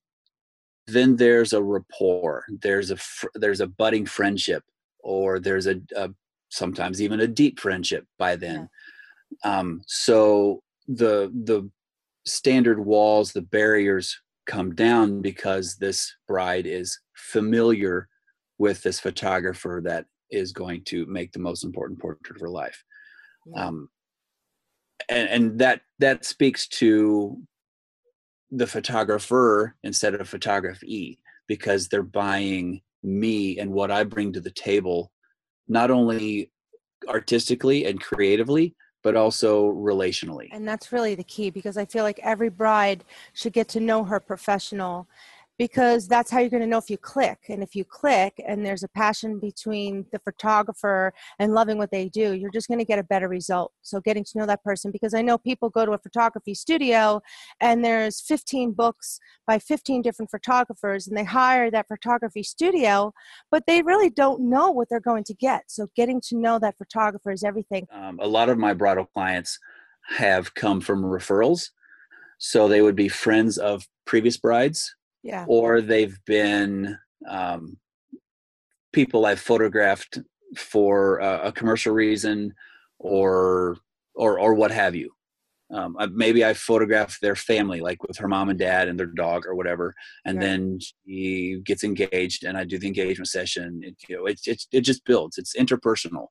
then 0.87 1.17
there's 1.17 1.53
a 1.53 1.63
rapport 1.63 2.45
there's 2.63 2.91
a 2.91 2.97
there's 3.35 3.61
a 3.61 3.67
budding 3.67 4.07
friendship 4.07 4.63
or 5.03 5.39
there's 5.39 5.67
a, 5.67 5.81
a 5.97 6.11
sometimes 6.51 7.01
even 7.01 7.21
a 7.21 7.27
deep 7.27 7.59
friendship 7.59 8.07
by 8.19 8.37
then 8.37 8.69
yeah. 9.45 9.59
um, 9.59 9.81
so 9.87 10.63
the 10.89 11.31
the 11.45 11.69
standard 12.27 12.85
walls 12.85 13.33
the 13.33 13.43
barriers 13.43 14.21
come 14.47 14.75
down 14.75 15.21
because 15.21 15.77
this 15.77 16.15
bride 16.29 16.67
is 16.67 16.99
familiar 17.15 18.09
with 18.59 18.83
this 18.83 19.01
photographer 19.01 19.81
that 19.85 20.05
is 20.31 20.53
going 20.53 20.83
to 20.85 21.07
make 21.07 21.33
the 21.33 21.39
most 21.39 21.65
important 21.65 21.99
portrait 21.99 22.37
of 22.37 22.41
her 22.41 22.51
life 22.51 22.85
yeah. 23.47 23.67
um, 23.67 23.89
and, 25.09 25.29
and 25.29 25.59
that 25.59 25.83
that 25.99 26.25
speaks 26.25 26.67
to 26.69 27.39
the 28.51 28.67
photographer 28.67 29.77
instead 29.83 30.15
of 30.15 30.29
photography 30.29 31.19
because 31.49 31.89
they're 31.89 32.03
buying 32.03 32.81
me 33.03 33.59
and 33.59 33.71
what 33.71 33.91
I 33.91 34.05
bring 34.05 34.33
to 34.33 34.41
the 34.41 34.51
table, 34.51 35.11
not 35.69 35.91
only 35.91 36.51
artistically 37.09 37.85
and 37.85 38.01
creatively, 38.01 38.75
but 39.03 39.17
also 39.17 39.67
relationally. 39.73 40.49
And 40.53 40.67
that's 40.67 40.93
really 40.93 41.15
the 41.15 41.25
key 41.25 41.51
because 41.51 41.77
I 41.77 41.85
feel 41.85 42.05
like 42.05 42.19
every 42.23 42.49
bride 42.49 43.05
should 43.35 43.53
get 43.53 43.69
to 43.69 43.81
know 43.81 44.05
her 44.05 44.19
professional 44.19 45.07
because 45.59 46.09
that's 46.09 46.31
how 46.31 46.41
you're 46.41 46.51
going 46.51 46.63
to 46.63 46.69
know 46.69 46.79
if 46.79 46.91
you 46.91 46.99
click. 46.99 47.39
And 47.49 47.63
if 47.63 47.77
you 47.77 47.85
click 47.85 48.43
and 48.47 48.67
there's 48.67 48.83
a 48.83 48.89
passion 48.89 49.39
between 49.39 50.05
the 50.11 50.19
photographer 50.19 51.13
and 51.39 51.55
loving 51.55 51.79
what 51.79 51.91
they 51.91 52.09
do, 52.09 52.33
you're 52.33 52.51
just 52.51 52.67
going 52.67 52.81
to 52.81 52.85
get 52.85 52.99
a 52.99 53.05
better 53.05 53.29
result. 53.29 53.73
So 53.83 54.01
getting 54.01 54.25
to 54.25 54.39
know 54.39 54.47
that 54.47 54.65
person 54.65 54.91
because 54.91 55.15
I 55.15 55.23
know 55.23 55.39
people 55.39 55.71
go 55.71 55.87
to 55.87 55.93
a 55.93 55.99
photography 55.99 56.55
studio 56.55 57.21
and 57.61 57.85
there's 57.85 58.21
15 58.21 58.73
books 58.73 59.21
by 59.47 59.59
15 59.59 60.03
different 60.03 60.31
photographers 60.31 61.07
and 61.07 61.17
they 61.17 61.25
hire 61.25 61.71
that 61.71 61.87
photography 61.87 62.43
studio, 62.43 63.13
but 63.51 63.65
they 63.67 63.83
really 63.83 64.11
don't 64.11 64.41
know 64.41 64.71
what 64.71 64.89
they're 64.89 65.01
going 65.01 65.25
to 65.25 65.35
get. 65.35 65.65
So 65.69 65.89
getting 65.95 66.21
to 66.23 66.37
know 66.37 66.59
that 66.59 66.77
photographer 66.79 67.31
is 67.31 67.45
everything. 67.45 67.87
Um, 67.93 68.19
a 68.21 68.27
lot 68.27 68.49
of 68.49 68.59
my 68.59 68.75
bridal 68.75 69.07
clients 69.07 69.61
have 70.17 70.55
come 70.55 70.81
from 70.81 71.03
referrals. 71.03 71.71
So 72.39 72.67
they 72.67 72.83
would 72.83 72.97
be 72.97 73.09
friends 73.09 73.57
of 73.57 73.87
previous 74.05 74.37
brides 74.37 74.95
yeah. 75.25 75.45
or 75.49 75.81
they've 75.81 76.17
been 76.27 76.97
um, 77.29 77.77
people 78.93 79.27
I've 79.27 79.41
photographed 79.41 80.21
for 80.57 81.19
a 81.19 81.51
commercial 81.51 81.93
reason, 81.93 82.55
or 83.01 83.77
or 84.15 84.39
or 84.39 84.55
what 84.55 84.71
have 84.71 84.95
you 84.95 85.11
um, 85.75 85.97
maybe 86.13 86.45
I 86.45 86.55
photographed 86.55 87.21
their 87.21 87.35
family, 87.35 87.81
like 87.81 88.03
with 88.03 88.19
her 88.19 88.29
mom 88.29 88.51
and 88.51 88.59
dad 88.59 88.87
and 88.89 88.99
their 88.99 89.07
dog 89.07 89.47
or 89.47 89.55
whatever, 89.55 89.95
and 90.25 90.39
right. 90.39 90.45
then 90.45 90.79
she 91.07 91.61
gets 91.65 91.83
engaged, 91.83 92.45
and 92.45 92.57
I 92.57 92.65
do 92.65 92.79
the 92.79 92.87
engagement 92.87 93.29
session. 93.29 93.81
It, 93.83 93.97
you 94.09 94.17
know, 94.17 94.27
it 94.27 94.41
it 94.47 94.63
it 94.73 94.81
just 94.83 95.05
builds. 95.05 95.39
It's 95.39 95.57
interpersonal. 95.57 96.29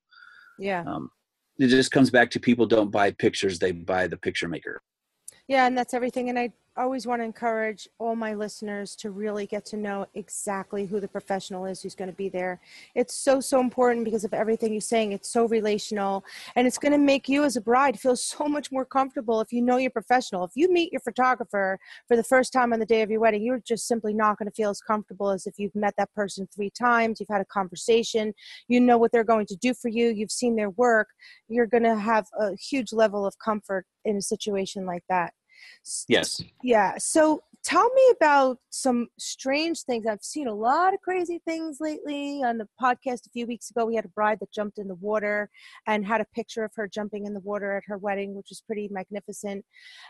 Yeah. 0.60 0.84
Um, 0.88 1.10
it 1.58 1.68
just 1.68 1.92
comes 1.92 2.10
back 2.10 2.32
to 2.32 2.40
people 2.40 2.66
don't 2.66 2.92
buy 2.92 3.12
pictures; 3.12 3.60
they 3.60 3.72
buy 3.72 4.08
the 4.08 4.18
picture 4.18 4.48
maker. 4.48 4.82
Yeah, 5.48 5.66
and 5.66 5.78
that's 5.78 5.94
everything. 5.94 6.30
And 6.30 6.38
I 6.38 6.54
always 6.78 7.06
want 7.06 7.22
to 7.22 7.26
encourage 7.26 7.88
all 8.00 8.16
my 8.16 8.34
listeners 8.34 8.96
to 8.98 9.12
really 9.12 9.46
get 9.46 9.66
to 9.66 9.78
know 9.78 10.08
exactly 10.16 10.86
who 10.86 11.00
the 11.00 11.08
professional 11.08 11.66
is 11.66 11.82
who's 11.82 11.96
going 11.96 12.10
to 12.10 12.16
be 12.16 12.30
there. 12.30 12.60
It's 12.96 13.14
so, 13.14 13.40
so 13.40 13.60
important 13.60 14.06
because 14.06 14.24
of 14.24 14.34
everything 14.34 14.72
you're 14.72 14.82
saying. 14.82 15.12
It's 15.12 15.30
so 15.30 15.48
relational 15.48 16.26
and 16.56 16.66
it's 16.66 16.78
going 16.78 16.92
to 16.92 16.98
make 16.98 17.30
you 17.30 17.44
as 17.44 17.56
a 17.56 17.62
bride 17.62 18.00
feel 18.00 18.16
so 18.16 18.48
much 18.48 18.72
more 18.72 18.86
comfortable 18.86 19.42
if 19.42 19.54
you 19.54 19.62
know 19.62 19.78
your 19.78 19.92
professional. 19.92 20.44
If 20.44 20.52
you 20.56 20.72
meet 20.72 20.92
your 20.92 21.02
photographer 21.02 21.80
for 22.08 22.18
the 22.18 22.24
first 22.24 22.52
time 22.54 22.74
on 22.74 22.80
the 22.80 22.86
day 22.86 23.02
of 23.02 23.12
your 23.12 23.20
wedding, 23.20 23.44
you're 23.44 23.60
just 23.60 23.88
simply 23.88 24.14
not 24.14 24.38
going 24.38 24.50
to 24.50 24.56
feel 24.56 24.70
as 24.70 24.82
comfortable 24.82 25.30
as 25.30 25.46
if 25.46 25.60
you've 25.60 25.76
met 25.76 25.94
that 25.98 26.14
person 26.14 26.48
three 26.54 26.72
times, 26.72 27.20
you've 27.20 27.30
had 27.30 27.42
a 27.42 27.46
conversation, 27.46 28.34
you 28.68 28.80
know 28.80 28.98
what 28.98 29.12
they're 29.12 29.24
going 29.24 29.46
to 29.46 29.56
do 29.56 29.74
for 29.74 29.90
you, 29.90 30.10
you've 30.10 30.32
seen 30.32 30.56
their 30.56 30.72
work. 30.72 31.10
You're 31.48 31.68
going 31.68 31.84
to 31.84 31.96
have 31.96 32.26
a 32.40 32.56
huge 32.56 32.94
level 32.94 33.26
of 33.26 33.38
comfort 33.38 33.86
in 34.06 34.18
a 34.18 34.22
situation 34.22 34.86
like 34.86 35.04
that. 35.10 35.34
Yes. 36.08 36.42
Yeah. 36.64 36.96
So 36.98 37.44
tell 37.64 37.90
me 37.94 38.14
about 38.16 38.58
some 38.70 39.08
strange 39.18 39.84
things. 39.84 40.06
I've 40.06 40.24
seen 40.24 40.48
a 40.48 40.54
lot 40.54 40.94
of 40.94 41.00
crazy 41.02 41.42
things 41.46 41.78
lately. 41.80 42.44
On 42.44 42.58
the 42.58 42.68
podcast 42.82 43.26
a 43.26 43.30
few 43.32 43.48
weeks 43.48 43.70
ago, 43.70 43.86
we 43.86 43.96
had 43.96 44.06
a 44.06 44.10
bride 44.10 44.40
that 44.42 44.52
jumped 44.52 44.78
in 44.80 44.88
the 44.88 44.96
water 44.96 45.50
and 45.88 46.06
had 46.06 46.20
a 46.20 46.26
picture 46.36 46.64
of 46.64 46.72
her 46.76 46.88
jumping 46.88 47.26
in 47.26 47.34
the 47.34 47.40
water 47.40 47.78
at 47.78 47.84
her 47.88 47.98
wedding, 47.98 48.36
which 48.36 48.48
was 48.50 48.62
pretty 48.62 48.90
magnificent. 48.92 49.64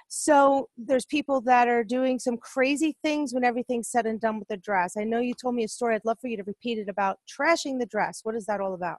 So 0.08 0.70
there's 0.78 1.06
people 1.06 1.42
that 1.42 1.68
are 1.68 1.84
doing 1.84 2.18
some 2.18 2.38
crazy 2.38 2.98
things 3.04 3.34
when 3.34 3.44
everything's 3.44 3.90
said 3.90 4.08
and 4.08 4.20
done 4.20 4.40
with 4.40 4.48
the 4.48 4.58
dress. 4.58 4.96
I 4.98 5.04
know 5.04 5.20
you 5.20 5.34
told 5.34 5.56
me 5.56 5.64
a 5.64 5.68
story. 5.68 5.96
I'd 5.96 6.06
love 6.06 6.18
for 6.20 6.28
you 6.28 6.38
to 6.38 6.44
repeat 6.44 6.80
it 6.80 6.90
about 6.90 7.20
trashing 7.30 7.80
the 7.80 7.86
dress. 7.86 8.22
What 8.24 8.36
is 8.36 8.46
that 8.48 8.62
all 8.62 8.74
about? 8.74 8.98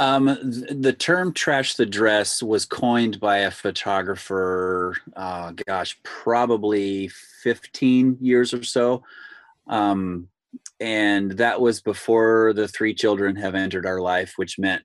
Um, 0.00 0.26
the 0.26 0.94
term 0.96 1.32
"trash 1.32 1.74
the 1.74 1.86
dress" 1.86 2.42
was 2.42 2.64
coined 2.64 3.18
by 3.18 3.38
a 3.38 3.50
photographer. 3.50 4.96
Uh, 5.16 5.52
gosh, 5.66 5.98
probably 6.04 7.08
15 7.42 8.18
years 8.20 8.54
or 8.54 8.62
so, 8.62 9.02
um, 9.66 10.28
and 10.78 11.32
that 11.32 11.60
was 11.60 11.80
before 11.80 12.52
the 12.52 12.68
three 12.68 12.94
children 12.94 13.34
have 13.36 13.56
entered 13.56 13.86
our 13.86 14.00
life, 14.00 14.34
which 14.36 14.56
meant 14.56 14.82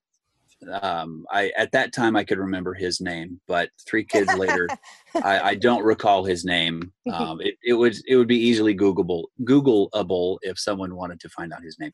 um, 0.81 1.25
I 1.29 1.51
at 1.57 1.71
that 1.73 1.93
time 1.93 2.15
I 2.15 2.23
could 2.23 2.37
remember 2.37 2.73
his 2.73 3.01
name, 3.01 3.39
but 3.47 3.69
three 3.85 4.03
kids 4.03 4.33
later, 4.35 4.67
I, 5.23 5.39
I, 5.39 5.55
don't 5.55 5.83
recall 5.83 6.23
his 6.23 6.45
name. 6.45 6.91
Um, 7.11 7.41
it, 7.41 7.55
it 7.63 7.73
would 7.73 7.95
it 8.07 8.15
would 8.15 8.27
be 8.27 8.39
easily 8.39 8.75
Googleable 8.75 9.25
Googleable 9.43 10.37
if 10.41 10.59
someone 10.59 10.95
wanted 10.95 11.19
to 11.21 11.29
find 11.29 11.53
out 11.53 11.63
his 11.63 11.79
name. 11.79 11.91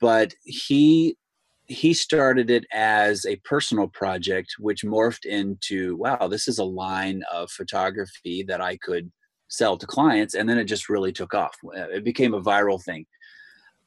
But 0.00 0.34
he 0.44 1.16
he 1.66 1.94
started 1.94 2.50
it 2.50 2.66
as 2.72 3.24
a 3.26 3.36
personal 3.36 3.88
project, 3.88 4.54
which 4.58 4.82
morphed 4.82 5.24
into 5.24 5.96
wow, 5.96 6.28
this 6.28 6.48
is 6.48 6.58
a 6.58 6.64
line 6.64 7.22
of 7.32 7.50
photography 7.50 8.42
that 8.44 8.60
I 8.60 8.76
could 8.76 9.10
sell 9.48 9.76
to 9.76 9.86
clients, 9.86 10.34
and 10.34 10.48
then 10.48 10.58
it 10.58 10.64
just 10.64 10.88
really 10.88 11.12
took 11.12 11.34
off. 11.34 11.56
Uh, 11.64 11.88
it 11.88 12.04
became 12.04 12.34
a 12.34 12.42
viral 12.42 12.82
thing, 12.82 13.06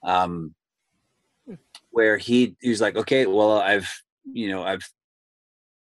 um, 0.04 0.54
where 1.92 2.18
he 2.18 2.56
he 2.62 2.70
was 2.70 2.82
like, 2.82 2.96
okay, 2.96 3.26
well, 3.26 3.60
I've 3.60 3.90
you 4.24 4.50
know 4.50 4.64
I've 4.64 4.88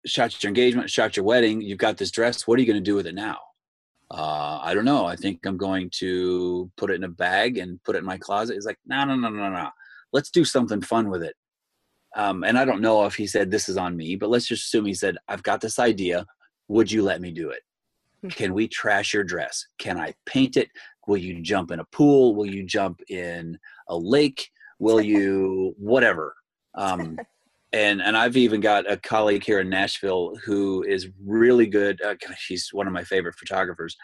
shot 0.05 0.41
your 0.41 0.49
engagement, 0.49 0.89
shot 0.89 1.15
your 1.15 1.25
wedding, 1.25 1.61
you've 1.61 1.77
got 1.77 1.97
this 1.97 2.11
dress. 2.11 2.47
What 2.47 2.57
are 2.57 2.61
you 2.61 2.67
going 2.67 2.83
to 2.83 2.89
do 2.91 2.95
with 2.95 3.07
it 3.07 3.15
now? 3.15 3.37
Uh, 4.09 4.59
I 4.61 4.73
don't 4.73 4.85
know. 4.85 5.05
I 5.05 5.15
think 5.15 5.45
I'm 5.45 5.57
going 5.57 5.89
to 5.99 6.69
put 6.75 6.91
it 6.91 6.95
in 6.95 7.03
a 7.03 7.09
bag 7.09 7.57
and 7.57 7.81
put 7.83 7.95
it 7.95 7.99
in 7.99 8.05
my 8.05 8.17
closet. 8.17 8.55
He's 8.55 8.65
like, 8.65 8.79
no, 8.85 9.05
no, 9.05 9.15
no, 9.15 9.29
no, 9.29 9.49
no. 9.49 9.69
Let's 10.11 10.31
do 10.31 10.43
something 10.43 10.81
fun 10.81 11.09
with 11.09 11.23
it 11.23 11.35
um, 12.15 12.43
and 12.43 12.57
I 12.57 12.65
don't 12.65 12.81
know 12.81 13.05
if 13.05 13.15
he 13.15 13.27
said 13.27 13.49
this 13.49 13.69
is 13.69 13.77
on 13.77 13.95
me, 13.95 14.15
but 14.15 14.29
let's 14.29 14.47
just 14.47 14.65
assume 14.65 14.85
he 14.85 14.93
said, 14.93 15.17
I've 15.27 15.43
got 15.43 15.61
this 15.61 15.79
idea. 15.79 16.25
Would 16.67 16.91
you 16.91 17.03
let 17.03 17.21
me 17.21 17.31
do 17.31 17.49
it? 17.49 17.61
Hmm. 18.21 18.29
Can 18.29 18.53
we 18.53 18.67
trash 18.67 19.13
your 19.13 19.23
dress? 19.23 19.65
Can 19.77 19.97
I 19.97 20.13
paint 20.25 20.57
it? 20.57 20.69
Will 21.07 21.17
you 21.17 21.41
jump 21.41 21.71
in 21.71 21.79
a 21.79 21.85
pool? 21.85 22.35
Will 22.35 22.45
you 22.45 22.63
jump 22.63 23.01
in 23.09 23.57
a 23.87 23.97
lake? 23.97 24.49
Will 24.79 25.01
you 25.13 25.73
whatever? 25.77 26.35
Um, 26.75 27.17
and 27.73 28.01
and 28.01 28.17
I've 28.17 28.37
even 28.37 28.59
got 28.59 28.91
a 28.91 28.97
colleague 28.97 29.43
here 29.43 29.61
in 29.61 29.69
Nashville 29.69 30.35
who 30.43 30.83
is 30.83 31.07
really 31.25 31.67
good. 31.67 32.01
Uh, 32.01 32.15
he's 32.47 32.69
one 32.73 32.87
of 32.87 32.93
my 32.93 33.03
favorite 33.03 33.35
photographers, 33.35 33.95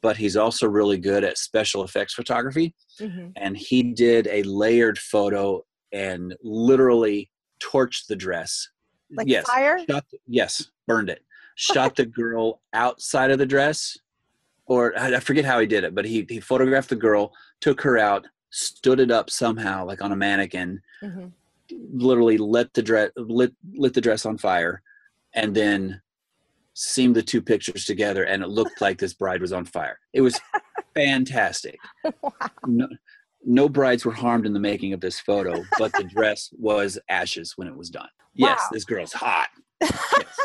but 0.00 0.16
he's 0.16 0.36
also 0.36 0.66
really 0.66 0.98
good 0.98 1.24
at 1.24 1.36
special 1.36 1.84
effects 1.84 2.14
photography. 2.14 2.74
Mm-hmm. 2.98 3.28
And 3.36 3.56
he 3.56 3.82
did 3.82 4.26
a 4.28 4.42
layered 4.44 4.98
photo 4.98 5.62
and 5.92 6.34
literally 6.42 7.29
torched 7.60 8.06
the 8.06 8.16
dress. 8.16 8.68
Like 9.10 9.28
yes. 9.28 9.46
fire? 9.48 9.78
Shot 9.88 10.04
yes, 10.26 10.70
burned 10.86 11.10
it. 11.10 11.22
Shot 11.56 11.96
the 11.96 12.06
girl 12.06 12.60
outside 12.72 13.30
of 13.30 13.38
the 13.38 13.46
dress, 13.46 13.98
or 14.66 14.94
I 14.98 15.20
forget 15.20 15.44
how 15.44 15.58
he 15.58 15.66
did 15.66 15.84
it, 15.84 15.94
but 15.94 16.04
he, 16.04 16.24
he 16.28 16.40
photographed 16.40 16.88
the 16.88 16.96
girl, 16.96 17.32
took 17.60 17.80
her 17.82 17.98
out, 17.98 18.26
stood 18.50 19.00
it 19.00 19.10
up 19.10 19.30
somehow, 19.30 19.84
like 19.84 20.00
on 20.00 20.12
a 20.12 20.16
mannequin, 20.16 20.80
mm-hmm. 21.02 21.26
literally 21.92 22.38
lit 22.38 22.72
the 22.72 22.82
dress 22.82 23.10
lit 23.16 23.52
lit 23.74 23.94
the 23.94 24.00
dress 24.00 24.24
on 24.24 24.38
fire, 24.38 24.82
and 25.34 25.54
then 25.54 26.00
seamed 26.74 27.14
the 27.14 27.22
two 27.22 27.42
pictures 27.42 27.84
together, 27.84 28.24
and 28.24 28.42
it 28.42 28.48
looked 28.48 28.80
like 28.80 28.98
this 28.98 29.12
bride 29.12 29.40
was 29.40 29.52
on 29.52 29.64
fire. 29.64 29.98
It 30.12 30.20
was 30.20 30.40
fantastic. 30.94 31.78
Wow. 32.22 32.32
No, 32.66 32.88
no 33.44 33.68
brides 33.68 34.04
were 34.04 34.12
harmed 34.12 34.46
in 34.46 34.52
the 34.52 34.60
making 34.60 34.92
of 34.92 35.00
this 35.00 35.20
photo, 35.20 35.64
but 35.78 35.92
the 35.92 36.04
dress 36.04 36.50
was 36.58 36.98
ashes 37.08 37.54
when 37.56 37.68
it 37.68 37.76
was 37.76 37.90
done. 37.90 38.08
Wow. 38.38 38.48
Yes, 38.48 38.62
this 38.72 38.84
girl's 38.84 39.12
hot. 39.12 39.48
Yes. 39.80 40.38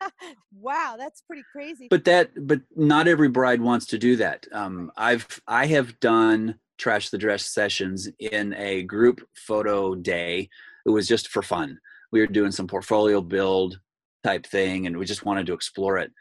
wow, 0.60 0.96
that's 0.98 1.22
pretty 1.22 1.44
crazy. 1.50 1.88
But 1.90 2.04
that, 2.04 2.30
but 2.46 2.60
not 2.76 3.08
every 3.08 3.28
bride 3.28 3.60
wants 3.60 3.86
to 3.86 3.98
do 3.98 4.16
that. 4.16 4.46
Um, 4.52 4.92
I've 4.96 5.40
I 5.46 5.66
have 5.66 5.98
done 6.00 6.58
trash 6.78 7.10
the 7.10 7.18
dress 7.18 7.46
sessions 7.46 8.08
in 8.18 8.54
a 8.54 8.82
group 8.82 9.20
photo 9.34 9.94
day. 9.94 10.48
It 10.86 10.90
was 10.90 11.08
just 11.08 11.28
for 11.28 11.42
fun. 11.42 11.78
We 12.10 12.20
were 12.20 12.26
doing 12.26 12.52
some 12.52 12.66
portfolio 12.66 13.20
build 13.20 13.80
type 14.24 14.46
thing, 14.46 14.86
and 14.86 14.96
we 14.96 15.06
just 15.06 15.24
wanted 15.24 15.46
to 15.46 15.54
explore 15.54 15.98
it. 15.98 16.12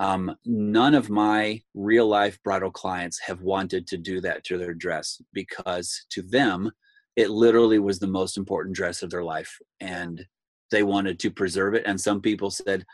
Um, 0.00 0.34
none 0.46 0.94
of 0.94 1.10
my 1.10 1.60
real 1.74 2.06
life 2.06 2.42
bridal 2.42 2.70
clients 2.70 3.20
have 3.20 3.42
wanted 3.42 3.86
to 3.88 3.98
do 3.98 4.22
that 4.22 4.44
to 4.44 4.56
their 4.56 4.72
dress 4.72 5.20
because 5.34 6.06
to 6.08 6.22
them, 6.22 6.72
it 7.16 7.28
literally 7.28 7.78
was 7.78 7.98
the 7.98 8.06
most 8.06 8.38
important 8.38 8.74
dress 8.74 9.02
of 9.02 9.10
their 9.10 9.22
life 9.22 9.58
and 9.78 10.24
they 10.70 10.82
wanted 10.82 11.18
to 11.20 11.30
preserve 11.30 11.74
it. 11.74 11.82
And 11.84 12.00
some 12.00 12.22
people 12.22 12.50
said, 12.50 12.86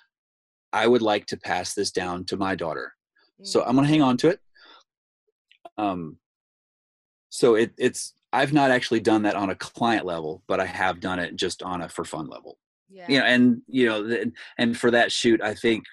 I 0.73 0.89
would 0.89 1.01
like 1.01 1.27
to 1.27 1.37
pass 1.37 1.75
this 1.75 1.93
down 1.93 2.25
to 2.25 2.37
my 2.37 2.57
daughter. 2.57 2.93
Mm. 3.41 3.47
So 3.47 3.63
I'm 3.63 3.77
going 3.77 3.87
to 3.87 3.93
hang 3.93 4.03
on 4.03 4.17
to 4.19 4.29
it. 4.31 4.41
Um, 5.79 6.19
so 7.29 7.55
it, 7.55 7.73
it's, 7.79 8.15
I've 8.33 8.53
not 8.53 8.73
actually 8.73 9.01
done 9.01 9.23
that 9.23 9.37
on 9.37 9.51
a 9.51 9.55
client 9.55 10.07
level, 10.07 10.43
but 10.49 10.59
I 10.59 10.67
have 10.67 10.99
done 10.99 11.21
it 11.21 11.37
just 11.37 11.63
on 11.63 11.83
a 11.83 11.89
for 11.89 12.05
fun 12.05 12.27
level 12.27 12.59
yeah. 12.89 13.07
you 13.09 13.19
know 13.19 13.25
and 13.25 13.63
you 13.67 13.87
know 13.87 14.25
and 14.59 14.77
for 14.77 14.91
that 14.91 15.11
shoot 15.11 15.41
i 15.43 15.55
think 15.55 15.85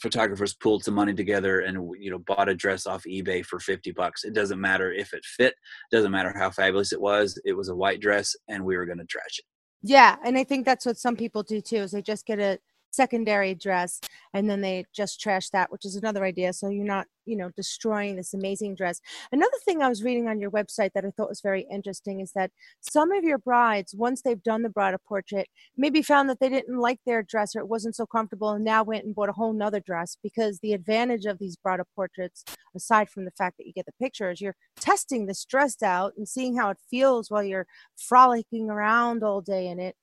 photographers 0.00 0.54
pulled 0.54 0.84
some 0.84 0.94
money 0.94 1.14
together 1.14 1.60
and 1.60 1.90
you 1.98 2.10
know 2.10 2.18
bought 2.18 2.48
a 2.48 2.54
dress 2.54 2.86
off 2.86 3.04
ebay 3.04 3.44
for 3.44 3.60
50 3.60 3.92
bucks 3.92 4.24
it 4.24 4.34
doesn't 4.34 4.60
matter 4.60 4.92
if 4.92 5.12
it 5.12 5.24
fit 5.24 5.54
doesn't 5.90 6.10
matter 6.10 6.32
how 6.36 6.50
fabulous 6.50 6.92
it 6.92 7.00
was 7.00 7.40
it 7.44 7.52
was 7.52 7.68
a 7.68 7.76
white 7.76 8.00
dress 8.00 8.34
and 8.48 8.64
we 8.64 8.76
were 8.76 8.86
going 8.86 8.98
to 8.98 9.04
trash 9.04 9.38
it 9.38 9.44
yeah 9.82 10.16
and 10.24 10.36
i 10.36 10.44
think 10.44 10.64
that's 10.64 10.86
what 10.86 10.98
some 10.98 11.16
people 11.16 11.42
do 11.42 11.60
too 11.60 11.76
is 11.76 11.92
they 11.92 12.02
just 12.02 12.26
get 12.26 12.40
a 12.40 12.58
secondary 12.90 13.54
dress 13.54 14.00
and 14.34 14.48
then 14.48 14.60
they 14.60 14.84
just 14.94 15.20
trash 15.20 15.50
that 15.50 15.70
which 15.72 15.84
is 15.84 15.96
another 15.96 16.24
idea. 16.24 16.52
So 16.52 16.68
you're 16.68 16.84
not 16.84 17.06
you 17.26 17.36
know 17.36 17.50
destroying 17.56 18.16
this 18.16 18.34
amazing 18.34 18.74
dress. 18.74 19.00
Another 19.32 19.56
thing 19.64 19.82
i 19.82 19.88
was 19.88 20.02
reading 20.02 20.28
on 20.28 20.40
your 20.40 20.50
website 20.50 20.92
that 20.94 21.04
i 21.04 21.10
thought 21.10 21.28
was 21.28 21.40
very 21.40 21.66
interesting 21.70 22.20
is 22.20 22.32
that 22.32 22.50
some 22.80 23.12
of 23.12 23.24
your 23.24 23.38
brides 23.38 23.94
once 23.94 24.22
they've 24.22 24.42
done 24.42 24.62
the 24.62 24.68
bridal 24.68 25.00
portrait 25.06 25.48
maybe 25.76 26.02
found 26.02 26.28
that 26.28 26.40
they 26.40 26.48
didn't 26.48 26.78
like 26.78 26.98
their 27.06 27.22
dress 27.22 27.54
or 27.54 27.60
it 27.60 27.68
wasn't 27.68 27.94
so 27.94 28.06
comfortable 28.06 28.50
and 28.50 28.64
now 28.64 28.82
went 28.82 29.04
and 29.04 29.14
bought 29.14 29.28
a 29.28 29.32
whole 29.32 29.52
nother 29.52 29.80
dress 29.80 30.16
because 30.22 30.58
the 30.58 30.72
advantage 30.72 31.26
of 31.26 31.38
these 31.38 31.56
bridal 31.56 31.86
portraits 31.94 32.44
aside 32.74 33.08
from 33.08 33.24
the 33.24 33.30
fact 33.32 33.56
that 33.58 33.66
you 33.66 33.72
get 33.72 33.86
the 33.86 33.92
pictures 34.00 34.40
you're 34.40 34.56
testing 34.80 35.26
this 35.26 35.44
dress 35.44 35.82
out 35.82 36.12
and 36.16 36.28
seeing 36.28 36.56
how 36.56 36.70
it 36.70 36.78
feels 36.90 37.30
while 37.30 37.44
you're 37.44 37.66
frolicking 37.96 38.70
around 38.70 39.22
all 39.22 39.40
day 39.40 39.66
in 39.66 39.78
it 39.78 39.96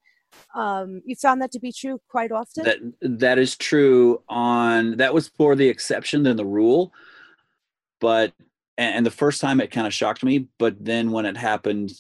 um, 0.56 1.02
you 1.06 1.16
found 1.16 1.42
that 1.42 1.52
to 1.52 1.60
be 1.60 1.72
true 1.72 2.00
quite 2.10 2.32
often 2.32 2.64
that 2.64 2.78
that 3.02 3.38
is 3.38 3.56
true 3.56 4.22
on 4.30 4.98
that 4.98 5.14
was 5.14 5.32
more 5.40 5.56
the 5.56 5.68
exception 5.68 6.24
than 6.24 6.38
the 6.38 6.46
rule 6.46 6.92
but 8.00 8.34
and, 8.80 9.06
the 9.06 9.12
first 9.12 9.42
time 9.42 9.60
it 9.60 9.72
kind 9.72 9.88
of 9.88 9.94
shocked 9.94 10.24
me 10.24 10.48
but 10.60 10.76
then 10.84 11.12
when 11.12 11.26
it 11.26 11.38
happened 11.38 11.92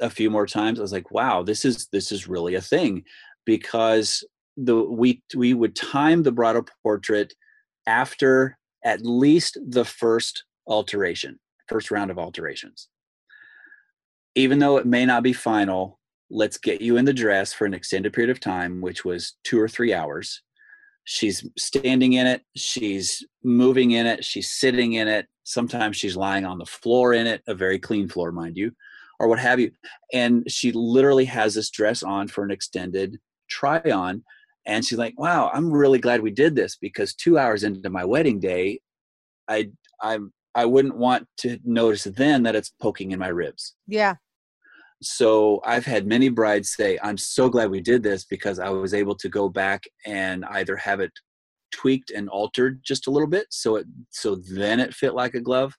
a 0.00 0.10
few 0.10 0.30
more 0.30 0.46
times 0.46 0.78
i 0.78 0.82
was 0.82 0.92
like 0.92 1.10
wow 1.10 1.42
this 1.42 1.64
is 1.64 1.86
this 1.88 2.10
is 2.10 2.26
really 2.26 2.54
a 2.54 2.60
thing 2.60 3.04
because 3.44 4.24
the 4.56 4.76
we 4.76 5.22
we 5.34 5.54
would 5.54 5.74
time 5.74 6.22
the 6.22 6.32
bridal 6.32 6.64
portrait 6.82 7.34
after 7.86 8.56
at 8.84 9.04
least 9.04 9.58
the 9.66 9.84
first 9.84 10.44
alteration, 10.66 11.38
first 11.68 11.90
round 11.90 12.10
of 12.10 12.18
alterations. 12.18 12.88
Even 14.34 14.58
though 14.58 14.76
it 14.76 14.86
may 14.86 15.06
not 15.06 15.22
be 15.22 15.32
final, 15.32 15.98
let's 16.30 16.58
get 16.58 16.80
you 16.80 16.96
in 16.96 17.04
the 17.04 17.12
dress 17.12 17.52
for 17.52 17.66
an 17.66 17.74
extended 17.74 18.12
period 18.12 18.30
of 18.30 18.40
time, 18.40 18.80
which 18.80 19.04
was 19.04 19.34
two 19.44 19.60
or 19.60 19.68
three 19.68 19.92
hours. 19.92 20.42
She's 21.04 21.46
standing 21.58 22.14
in 22.14 22.26
it, 22.26 22.42
she's 22.56 23.22
moving 23.42 23.92
in 23.92 24.06
it, 24.06 24.24
she's 24.24 24.50
sitting 24.50 24.94
in 24.94 25.06
it. 25.06 25.26
Sometimes 25.44 25.96
she's 25.96 26.16
lying 26.16 26.46
on 26.46 26.58
the 26.58 26.64
floor 26.64 27.12
in 27.12 27.26
it, 27.26 27.42
a 27.46 27.54
very 27.54 27.78
clean 27.78 28.08
floor, 28.08 28.32
mind 28.32 28.56
you, 28.56 28.72
or 29.20 29.28
what 29.28 29.38
have 29.38 29.60
you. 29.60 29.70
And 30.14 30.50
she 30.50 30.72
literally 30.72 31.26
has 31.26 31.54
this 31.54 31.68
dress 31.68 32.02
on 32.02 32.28
for 32.28 32.42
an 32.42 32.50
extended 32.50 33.18
try 33.50 33.80
on. 33.80 34.24
And 34.66 34.82
she's 34.82 34.98
like, 34.98 35.18
wow, 35.18 35.50
I'm 35.52 35.70
really 35.70 35.98
glad 35.98 36.22
we 36.22 36.30
did 36.30 36.56
this 36.56 36.76
because 36.76 37.14
two 37.14 37.38
hours 37.38 37.64
into 37.64 37.90
my 37.90 38.04
wedding 38.06 38.40
day, 38.40 38.80
I 39.46 39.70
I'm 40.00 40.32
I 40.54 40.64
wouldn't 40.64 40.96
want 40.96 41.26
to 41.38 41.58
notice 41.64 42.04
then 42.04 42.44
that 42.44 42.54
it's 42.54 42.72
poking 42.80 43.12
in 43.12 43.18
my 43.18 43.28
ribs. 43.28 43.74
Yeah. 43.86 44.14
So 45.04 45.60
I've 45.64 45.84
had 45.84 46.06
many 46.06 46.28
brides 46.28 46.74
say, 46.74 46.98
I'm 47.02 47.18
so 47.18 47.48
glad 47.48 47.70
we 47.70 47.80
did 47.80 48.02
this 48.02 48.24
because 48.24 48.58
I 48.58 48.70
was 48.70 48.94
able 48.94 49.14
to 49.16 49.28
go 49.28 49.48
back 49.48 49.84
and 50.06 50.44
either 50.46 50.76
have 50.76 51.00
it 51.00 51.12
tweaked 51.72 52.10
and 52.10 52.28
altered 52.28 52.80
just 52.84 53.06
a 53.06 53.10
little 53.10 53.28
bit 53.28 53.46
so 53.50 53.76
it 53.76 53.86
so 54.10 54.36
then 54.36 54.80
it 54.80 54.94
fit 54.94 55.14
like 55.14 55.34
a 55.34 55.40
glove. 55.40 55.74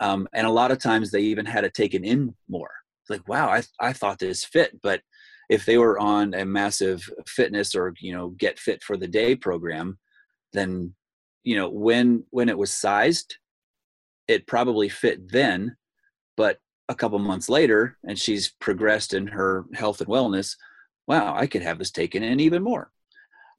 Um, 0.00 0.26
and 0.34 0.46
a 0.46 0.50
lot 0.50 0.72
of 0.72 0.78
times 0.78 1.10
they 1.10 1.20
even 1.20 1.46
had 1.46 1.64
it 1.64 1.74
taken 1.74 2.04
in 2.04 2.34
more. 2.48 2.70
Like, 3.08 3.26
wow, 3.28 3.48
I 3.48 3.62
I 3.80 3.92
thought 3.92 4.18
this 4.18 4.44
fit, 4.44 4.80
but 4.82 5.00
if 5.48 5.64
they 5.64 5.78
were 5.78 5.98
on 5.98 6.34
a 6.34 6.44
massive 6.44 7.08
fitness 7.26 7.74
or 7.74 7.94
you 8.00 8.12
know 8.12 8.30
get 8.30 8.58
fit 8.58 8.82
for 8.82 8.96
the 8.96 9.08
day 9.08 9.36
program, 9.36 9.98
then 10.52 10.94
you 11.44 11.56
know 11.56 11.68
when 11.68 12.24
when 12.30 12.48
it 12.48 12.58
was 12.58 12.72
sized, 12.72 13.36
it 14.28 14.46
probably 14.46 14.88
fit 14.88 15.30
then, 15.30 15.76
but 16.36 16.58
a 16.92 16.96
couple 16.96 17.18
months 17.18 17.48
later 17.48 17.96
and 18.04 18.18
she's 18.18 18.50
progressed 18.60 19.14
in 19.14 19.26
her 19.26 19.64
health 19.74 20.00
and 20.00 20.08
wellness 20.08 20.56
wow 21.06 21.34
i 21.34 21.46
could 21.46 21.62
have 21.62 21.78
this 21.78 21.90
taken 21.90 22.22
in 22.22 22.38
even 22.38 22.62
more 22.62 22.92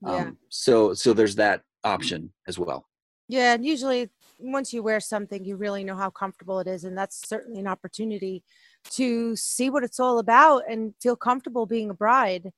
yeah. 0.01 0.15
um, 0.15 0.37
so 0.49 0.93
so 0.93 1.13
there's 1.13 1.35
that 1.35 1.61
option 1.83 2.31
as 2.47 2.57
well 2.57 2.87
yeah 3.27 3.53
and 3.53 3.65
usually 3.65 4.09
once 4.39 4.71
you 4.71 4.83
wear 4.83 4.99
something 4.99 5.43
you 5.43 5.55
really 5.55 5.83
know 5.83 5.95
how 5.95 6.09
comfortable 6.09 6.59
it 6.59 6.67
is 6.67 6.83
and 6.83 6.97
that's 6.97 7.27
certainly 7.27 7.59
an 7.59 7.67
opportunity 7.67 8.43
to 8.89 9.35
see 9.35 9.69
what 9.69 9.83
it's 9.83 9.99
all 9.99 10.19
about 10.19 10.63
and 10.69 10.93
feel 11.01 11.15
comfortable 11.15 11.65
being 11.65 11.89
a 11.89 11.93
bride 11.93 12.51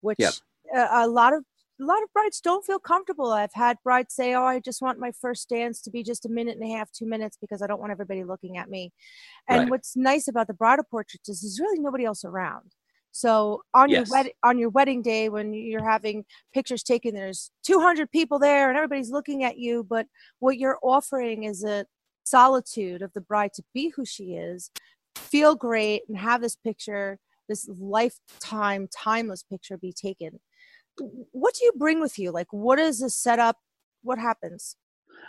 which 0.00 0.18
yep. 0.18 0.32
a, 0.74 1.04
a 1.04 1.08
lot 1.08 1.32
of 1.32 1.44
a 1.82 1.84
lot 1.84 2.02
of 2.02 2.12
brides 2.12 2.40
don't 2.40 2.64
feel 2.64 2.78
comfortable. 2.78 3.32
I've 3.32 3.52
had 3.52 3.78
brides 3.82 4.14
say, 4.14 4.34
"Oh, 4.34 4.44
I 4.44 4.60
just 4.60 4.80
want 4.80 4.98
my 4.98 5.12
first 5.12 5.48
dance 5.48 5.80
to 5.82 5.90
be 5.90 6.02
just 6.02 6.24
a 6.24 6.28
minute 6.28 6.56
and 6.56 6.70
a 6.70 6.76
half, 6.76 6.92
two 6.92 7.06
minutes, 7.06 7.36
because 7.40 7.60
I 7.60 7.66
don't 7.66 7.80
want 7.80 7.92
everybody 7.92 8.24
looking 8.24 8.56
at 8.56 8.70
me." 8.70 8.92
And 9.48 9.62
right. 9.62 9.70
what's 9.70 9.96
nice 9.96 10.28
about 10.28 10.46
the 10.46 10.54
bridal 10.54 10.84
portraits 10.90 11.28
is 11.28 11.42
there's 11.42 11.60
really 11.60 11.80
nobody 11.80 12.04
else 12.04 12.24
around. 12.24 12.74
So 13.10 13.62
on 13.74 13.90
yes. 13.90 14.08
your 14.08 14.18
wed- 14.18 14.32
on 14.42 14.58
your 14.58 14.70
wedding 14.70 15.02
day, 15.02 15.28
when 15.28 15.52
you're 15.52 15.84
having 15.84 16.24
pictures 16.54 16.82
taken, 16.82 17.14
there's 17.14 17.50
200 17.64 18.10
people 18.10 18.38
there 18.38 18.68
and 18.68 18.76
everybody's 18.78 19.10
looking 19.10 19.44
at 19.44 19.58
you. 19.58 19.84
But 19.84 20.06
what 20.38 20.58
you're 20.58 20.78
offering 20.82 21.44
is 21.44 21.64
a 21.64 21.86
solitude 22.24 23.02
of 23.02 23.12
the 23.12 23.20
bride 23.20 23.52
to 23.54 23.64
be 23.74 23.90
who 23.90 24.04
she 24.06 24.34
is, 24.34 24.70
feel 25.16 25.54
great, 25.56 26.02
and 26.08 26.16
have 26.16 26.40
this 26.40 26.56
picture, 26.56 27.18
this 27.48 27.68
lifetime, 27.68 28.88
timeless 28.90 29.42
picture, 29.42 29.76
be 29.76 29.92
taken 29.92 30.40
what 30.98 31.54
do 31.54 31.64
you 31.64 31.72
bring 31.76 32.00
with 32.00 32.18
you? 32.18 32.30
Like, 32.30 32.48
what 32.50 32.78
is 32.78 33.00
the 33.00 33.10
setup? 33.10 33.58
What 34.02 34.18
happens? 34.18 34.76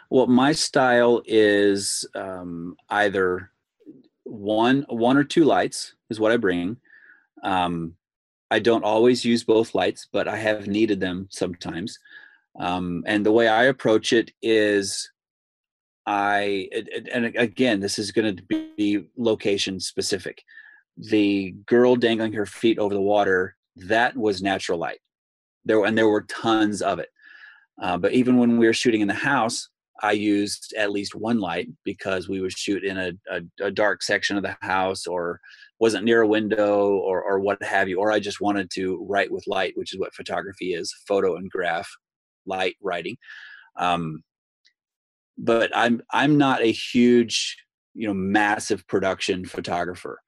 Well, 0.09 0.27
my 0.27 0.51
style 0.51 1.21
is 1.25 2.05
um, 2.15 2.75
either 2.89 3.51
one 4.23 4.85
one 4.89 5.17
or 5.17 5.23
two 5.23 5.43
lights 5.43 5.95
is 6.09 6.19
what 6.19 6.31
I 6.31 6.37
bring. 6.37 6.77
Um, 7.43 7.95
I 8.51 8.59
don't 8.59 8.83
always 8.83 9.25
use 9.25 9.43
both 9.43 9.75
lights, 9.75 10.07
but 10.11 10.27
I 10.27 10.37
have 10.37 10.67
needed 10.67 10.99
them 10.99 11.27
sometimes. 11.29 11.97
Um, 12.59 13.03
and 13.07 13.25
the 13.25 13.31
way 13.31 13.47
I 13.47 13.63
approach 13.63 14.13
it 14.13 14.31
is, 14.41 15.11
I 16.05 16.69
and 17.11 17.25
again, 17.35 17.79
this 17.79 17.97
is 17.97 18.11
going 18.11 18.35
to 18.35 18.43
be 18.77 19.05
location 19.17 19.79
specific. 19.79 20.43
The 20.97 21.55
girl 21.65 21.95
dangling 21.95 22.33
her 22.33 22.45
feet 22.45 22.77
over 22.77 22.93
the 22.93 23.01
water 23.01 23.55
that 23.75 24.15
was 24.15 24.43
natural 24.43 24.77
light 24.77 24.99
there 25.65 25.83
and 25.85 25.97
there 25.97 26.09
were 26.09 26.23
tons 26.23 26.81
of 26.81 26.99
it. 26.99 27.09
Uh, 27.81 27.97
but 27.97 28.13
even 28.13 28.37
when 28.37 28.57
we 28.57 28.67
were 28.67 28.73
shooting 28.73 29.01
in 29.01 29.07
the 29.07 29.13
house 29.13 29.69
i 30.01 30.11
used 30.11 30.73
at 30.77 30.91
least 30.91 31.15
one 31.15 31.39
light 31.39 31.67
because 31.83 32.27
we 32.27 32.41
would 32.41 32.51
shoot 32.51 32.83
in 32.83 32.97
a, 32.97 33.11
a, 33.31 33.65
a 33.65 33.71
dark 33.71 34.03
section 34.03 34.37
of 34.37 34.43
the 34.43 34.55
house 34.61 35.05
or 35.07 35.39
wasn't 35.79 36.03
near 36.03 36.21
a 36.21 36.27
window 36.27 36.89
or, 36.97 37.23
or 37.23 37.39
what 37.39 37.61
have 37.63 37.87
you 37.87 37.99
or 37.99 38.11
i 38.11 38.19
just 38.19 38.41
wanted 38.41 38.69
to 38.71 39.05
write 39.09 39.31
with 39.31 39.43
light 39.47 39.73
which 39.75 39.93
is 39.93 39.99
what 39.99 40.13
photography 40.13 40.73
is 40.73 40.93
photo 41.07 41.35
and 41.35 41.49
graph 41.49 41.89
light 42.45 42.75
writing. 42.81 43.17
Um, 43.77 44.23
but 45.37 45.75
i'm 45.75 45.99
i'm 46.11 46.37
not 46.37 46.61
a 46.61 46.71
huge 46.71 47.57
you 47.95 48.07
know 48.07 48.13
massive 48.13 48.85
production 48.87 49.45
photographer 49.45 50.19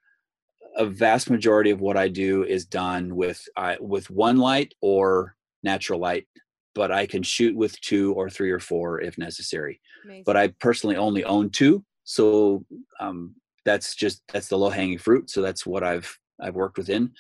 a 0.76 0.86
vast 0.86 1.30
majority 1.30 1.72
of 1.72 1.82
what 1.82 1.98
I 1.98 2.08
do 2.08 2.44
is 2.44 2.66
done 2.66 3.16
with 3.16 3.48
uh, 3.56 3.76
with 3.80 4.10
one 4.10 4.38
light 4.38 4.74
or 4.82 5.36
natural 5.64 6.00
light, 6.00 6.28
but 6.74 6.92
I 6.92 7.06
can 7.06 7.24
shoot 7.24 7.56
with 7.56 7.80
two 7.82 8.14
or 8.14 8.30
three 8.30 8.52
or 8.52 8.60
four 8.60 9.02
if 9.02 9.18
necessary. 9.18 9.80
Amazing. 10.04 10.24
But 10.26 10.38
I 10.38 10.50
personally 10.60 10.98
only 10.98 11.24
own 11.24 11.50
two, 11.50 11.84
so 12.04 12.66
um, 13.00 13.36
that's 13.64 13.96
just 13.96 14.22
that's 14.32 14.50
the 14.50 14.58
low 14.58 14.70
hanging 14.70 14.98
fruit. 14.98 15.30
So 15.30 15.42
that's 15.42 15.66
what 15.66 15.84
I've 15.84 16.18
I've 16.40 16.56
worked 16.56 16.78
within. 16.78 17.12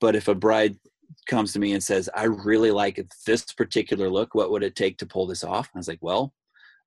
But 0.00 0.14
if 0.14 0.28
a 0.28 0.34
bride 0.34 0.76
comes 1.26 1.52
to 1.52 1.58
me 1.58 1.72
and 1.72 1.82
says, 1.82 2.08
"I 2.14 2.24
really 2.24 2.70
like 2.70 3.04
this 3.26 3.44
particular 3.52 4.10
look. 4.10 4.34
What 4.34 4.50
would 4.50 4.62
it 4.62 4.76
take 4.76 4.98
to 4.98 5.06
pull 5.06 5.26
this 5.26 5.44
off?" 5.44 5.70
I 5.74 5.78
was 5.78 5.88
like, 5.88 6.02
"Well, 6.02 6.34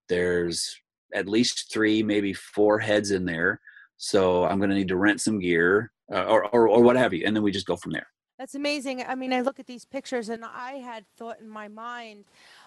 there's 0.09 0.79
at 1.13 1.27
least 1.27 1.71
three, 1.71 2.03
maybe 2.03 2.33
four 2.33 2.79
heads 2.79 3.11
in 3.11 3.25
there." 3.25 3.59
So 3.97 4.45
I'm 4.45 4.59
going 4.59 4.69
to 4.69 4.75
need 4.75 4.89
to 4.89 4.95
rent 4.95 5.21
some 5.21 5.39
gear 5.39 5.91
uh, 6.11 6.23
or, 6.23 6.45
or, 6.45 6.67
or 6.69 6.81
what 6.81 6.95
have 6.95 7.13
you. 7.13 7.25
And 7.25 7.35
then 7.35 7.43
we 7.43 7.51
just 7.51 7.65
go 7.65 7.75
from 7.75 7.91
there. 7.91 8.07
That's 8.37 8.55
amazing. 8.55 9.03
I 9.03 9.15
mean, 9.15 9.33
I 9.33 9.41
look 9.41 9.59
at 9.59 9.65
these 9.65 9.85
pictures 9.85 10.29
and 10.29 10.45
I 10.45 10.73
had 10.73 11.05
thought 11.17 11.39
in 11.39 11.49
my 11.49 11.67
mind 11.67 12.25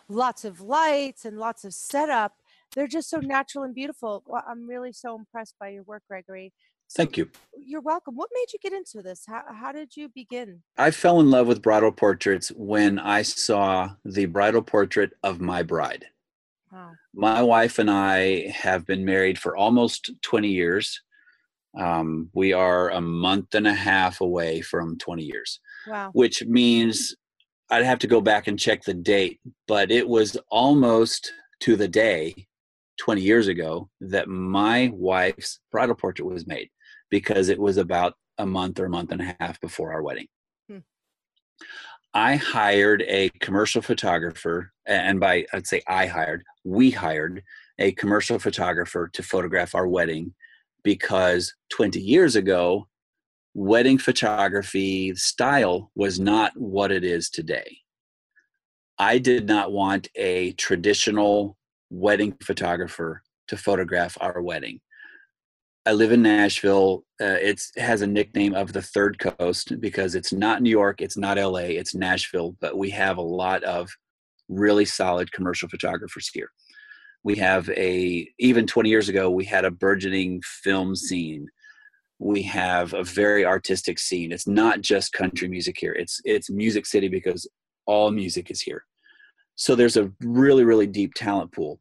lots 0.09 0.45
of 0.45 0.61
lights 0.61 1.25
and 1.25 1.39
lots 1.39 1.65
of 1.65 1.73
setup. 1.73 2.35
They're 2.75 2.89
just 2.89 3.09
so 3.09 3.19
natural 3.19 3.65
and 3.65 3.75
beautiful. 3.75 4.25
Well, 4.27 4.45
I'm 4.47 4.69
really 4.69 4.93
so 4.93 5.17
impressed 5.17 5.55
by 5.61 5.69
your 5.69 5.85
work, 5.85 6.03
Gregory. 6.09 6.53
So 6.89 7.05
Thank 7.05 7.17
you. 7.17 7.31
You're 7.57 7.81
welcome. 7.81 8.17
What 8.17 8.31
made 8.35 8.53
you 8.53 8.59
get 8.61 8.73
into 8.73 9.01
this? 9.01 9.23
How, 9.29 9.43
how 9.49 9.71
did 9.71 9.97
you 9.97 10.09
begin? 10.09 10.63
I 10.77 10.91
fell 10.91 11.21
in 11.21 11.31
love 11.31 11.47
with 11.47 11.63
bridal 11.63 11.93
portraits 11.93 12.49
when 12.49 12.99
I 12.99 13.23
saw 13.23 13.91
the 14.05 14.27
bridal 14.27 14.63
portrait 14.63 15.13
of 15.23 15.41
my 15.41 15.63
bride. 15.63 16.07
Wow. 16.73 16.93
My 17.15 17.43
wife 17.43 17.79
and 17.79 17.91
I 17.91 18.49
have 18.49 18.87
been 18.87 19.05
married 19.05 19.39
for 19.39 19.57
almost 19.57 20.11
20 20.23 20.49
years. 20.49 21.01
Um, 21.79 22.31
we 22.35 22.53
are 22.53 22.91
a 22.91 23.01
month 23.01 23.55
and 23.55 23.67
a 23.67 23.75
half 23.75 24.21
away 24.21 24.61
from 24.61 24.99
20 24.99 25.23
years. 25.23 25.61
Wow. 25.87 26.11
Which 26.13 26.45
means 26.47 27.15
I'd 27.71 27.85
have 27.85 28.01
to 28.01 28.07
go 28.07 28.21
back 28.21 28.49
and 28.49 28.59
check 28.59 28.83
the 28.83 28.95
date, 28.95 29.41
but 29.69 29.91
it 29.91 30.09
was 30.09 30.37
almost 30.51 31.33
to 31.61 31.77
the 31.77 31.89
day 31.89 32.47
20 32.99 33.21
years 33.21 33.49
ago 33.49 33.89
that 34.01 34.29
my 34.29 34.91
wife's 34.93 35.61
bridal 35.71 35.95
portrait 35.95 36.27
was 36.27 36.47
made 36.47 36.69
because 37.11 37.49
it 37.49 37.59
was 37.59 37.77
about 37.77 38.15
a 38.39 38.47
month 38.47 38.81
or 38.81 38.87
a 38.87 38.91
month 38.91 39.13
and 39.13 39.23
a 39.23 39.37
half 39.39 39.61
before 39.61 39.93
our 39.93 40.03
wedding. 40.03 40.27
Hmm. 40.69 40.79
I 42.13 42.37
hired 42.37 43.05
a 43.07 43.31
commercial 43.41 43.83
photographer, 43.83 44.73
and 44.87 45.21
by 45.21 45.47
I'd 45.53 45.67
say 45.67 45.83
I 45.87 46.07
hired, 46.07 46.43
we 46.65 46.91
hired 46.91 47.43
a 47.79 47.93
commercial 47.93 48.39
photographer 48.39 49.09
to 49.13 49.23
photograph 49.23 49.75
our 49.75 49.87
wedding 49.87 50.35
because 50.83 51.55
20 51.71 52.01
years 52.01 52.37
ago, 52.37 52.89
wedding 53.55 53.99
photography 53.99 55.15
style 55.15 55.91
was 55.95 56.21
not 56.21 56.53
what 56.57 56.93
it 56.93 57.05
is 57.05 57.29
today. 57.31 57.79
I 58.99 59.19
did 59.19 59.47
not 59.47 59.73
want 59.73 60.09
a 60.15 60.53
traditional 60.53 61.57
wedding 61.91 62.37
photographer 62.43 63.23
to 63.49 63.57
photograph 63.57 64.17
our 64.21 64.43
wedding. 64.43 64.81
I 65.87 65.93
live 65.93 66.13
in 66.13 66.23
Nashville. 66.23 67.05
Uh, 67.21 67.39
it 67.41 67.63
has 67.77 68.03
a 68.03 68.07
nickname 68.07 68.55
of 68.55 68.73
the 68.73 68.83
Third 68.83 69.19
Coast 69.19 69.81
because 69.81 70.15
it's 70.15 70.33
not 70.33 70.63
New 70.63 70.71
York, 70.71 71.01
it's 71.01 71.17
not 71.17 71.39
LA, 71.39 71.71
it's 71.81 71.95
Nashville, 71.95 72.55
but 72.61 72.77
we 72.77 72.91
have 72.91 73.17
a 73.17 73.23
lot 73.23 73.63
of 73.65 73.91
really 74.49 74.85
solid 74.85 75.33
commercial 75.33 75.69
photographers 75.69 76.29
here 76.33 76.51
we 77.23 77.37
have 77.37 77.69
a 77.71 78.29
even 78.39 78.67
20 78.67 78.89
years 78.89 79.09
ago 79.09 79.31
we 79.31 79.45
had 79.45 79.65
a 79.65 79.71
burgeoning 79.71 80.41
film 80.43 80.97
scene 80.97 81.47
we 82.19 82.43
have 82.43 82.93
a 82.95 83.03
very 83.05 83.45
artistic 83.45 83.99
scene 83.99 84.33
it's 84.33 84.47
not 84.47 84.81
just 84.81 85.13
country 85.13 85.49
music 85.49 85.77
here 85.79 85.93
it's 85.93 86.21
it's 86.25 86.51
music 86.51 86.87
city 86.87 87.09
because 87.09 87.49
all 87.91 88.13
music 88.13 88.53
is 88.53 88.61
here. 88.61 88.85
So 89.57 89.75
there's 89.75 89.97
a 89.97 90.13
really, 90.21 90.65
really 90.65 90.87
deep 90.87 91.15
talent 91.15 91.53
pool. 91.53 91.81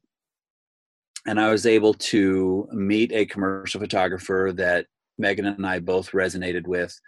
And 1.27 1.39
I 1.39 1.51
was 1.51 1.67
able 1.67 1.93
to 1.93 2.67
meet 2.71 3.11
a 3.11 3.27
commercial 3.27 3.79
photographer 3.79 4.51
that 4.55 4.87
Megan 5.19 5.45
and 5.45 5.67
I 5.67 5.79
both 5.79 6.11
resonated 6.11 6.65
with, 6.65 6.99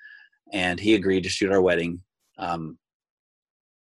and 0.54 0.80
he 0.80 0.94
agreed 0.94 1.24
to 1.24 1.30
shoot 1.30 1.52
our 1.52 1.62
wedding. 1.62 2.02
Um, 2.38 2.78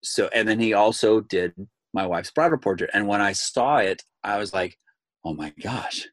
so, 0.03 0.29
and 0.35 0.46
then 0.46 0.61
he 0.61 0.74
also 0.74 1.20
did 1.20 1.55
my 1.94 2.07
wife's 2.07 2.31
bridal 2.31 2.59
portrait. 2.59 2.90
And 2.92 3.09
when 3.09 3.22
I 3.22 3.33
saw 3.33 3.79
it, 3.79 4.03
I 4.24 4.38
was 4.38 4.52
like, 4.52 4.78
oh 5.24 5.35
my 5.35 5.52
gosh, 5.62 6.07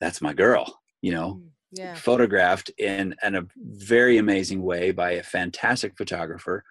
that's 0.00 0.20
my 0.22 0.32
girl, 0.32 0.80
you 1.02 1.12
know, 1.12 1.34
Mm, 1.40 1.50
Yeah. 1.72 1.94
photographed 1.94 2.70
in, 2.78 3.14
in 3.22 3.36
a 3.36 3.46
very 3.56 4.18
amazing 4.18 4.62
way 4.62 4.90
by 4.92 5.12
a 5.12 5.22
fantastic 5.22 5.96
photographer. 5.96 6.64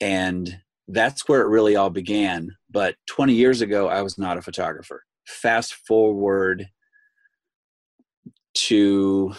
And 0.00 0.60
that's 0.88 1.28
where 1.28 1.42
it 1.42 1.48
really 1.48 1.76
all 1.76 1.90
began. 1.90 2.56
But 2.70 2.96
20 3.06 3.34
years 3.34 3.60
ago, 3.60 3.88
I 3.88 4.02
was 4.02 4.18
not 4.18 4.38
a 4.38 4.42
photographer. 4.42 5.04
Fast 5.26 5.74
forward 5.74 6.68
to 8.54 9.34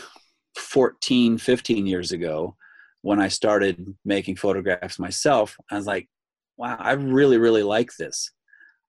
14, 0.58 1.38
15 1.38 1.86
years 1.86 2.12
ago, 2.12 2.56
when 3.02 3.20
I 3.20 3.28
started 3.28 3.96
making 4.06 4.38
photographs 4.38 4.98
myself, 5.00 5.58
I 5.70 5.76
was 5.76 5.86
like, 5.86 6.08
wow, 6.58 6.78
I 6.80 6.94
really, 6.94 7.38
really 7.38 7.64
like 7.64 7.90
this. 7.98 8.32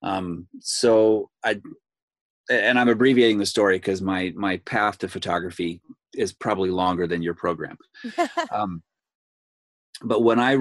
Um, 0.05 0.47
so 0.61 1.31
I, 1.43 1.61
and 2.51 2.79
I'm 2.79 2.89
abbreviating 2.89 3.39
the 3.39 3.47
story 3.47 3.79
because 3.79 4.03
my 4.03 4.33
my 4.37 4.59
path 4.59 4.99
to 4.99 5.09
photography 5.09 5.81
is 6.13 6.33
probably 6.33 6.71
longer 6.71 7.07
than 7.07 7.23
your 7.23 7.35
program. 7.35 7.77
Um, 8.53 8.83
but 10.03 10.23
when 10.23 10.39
I 10.39 10.57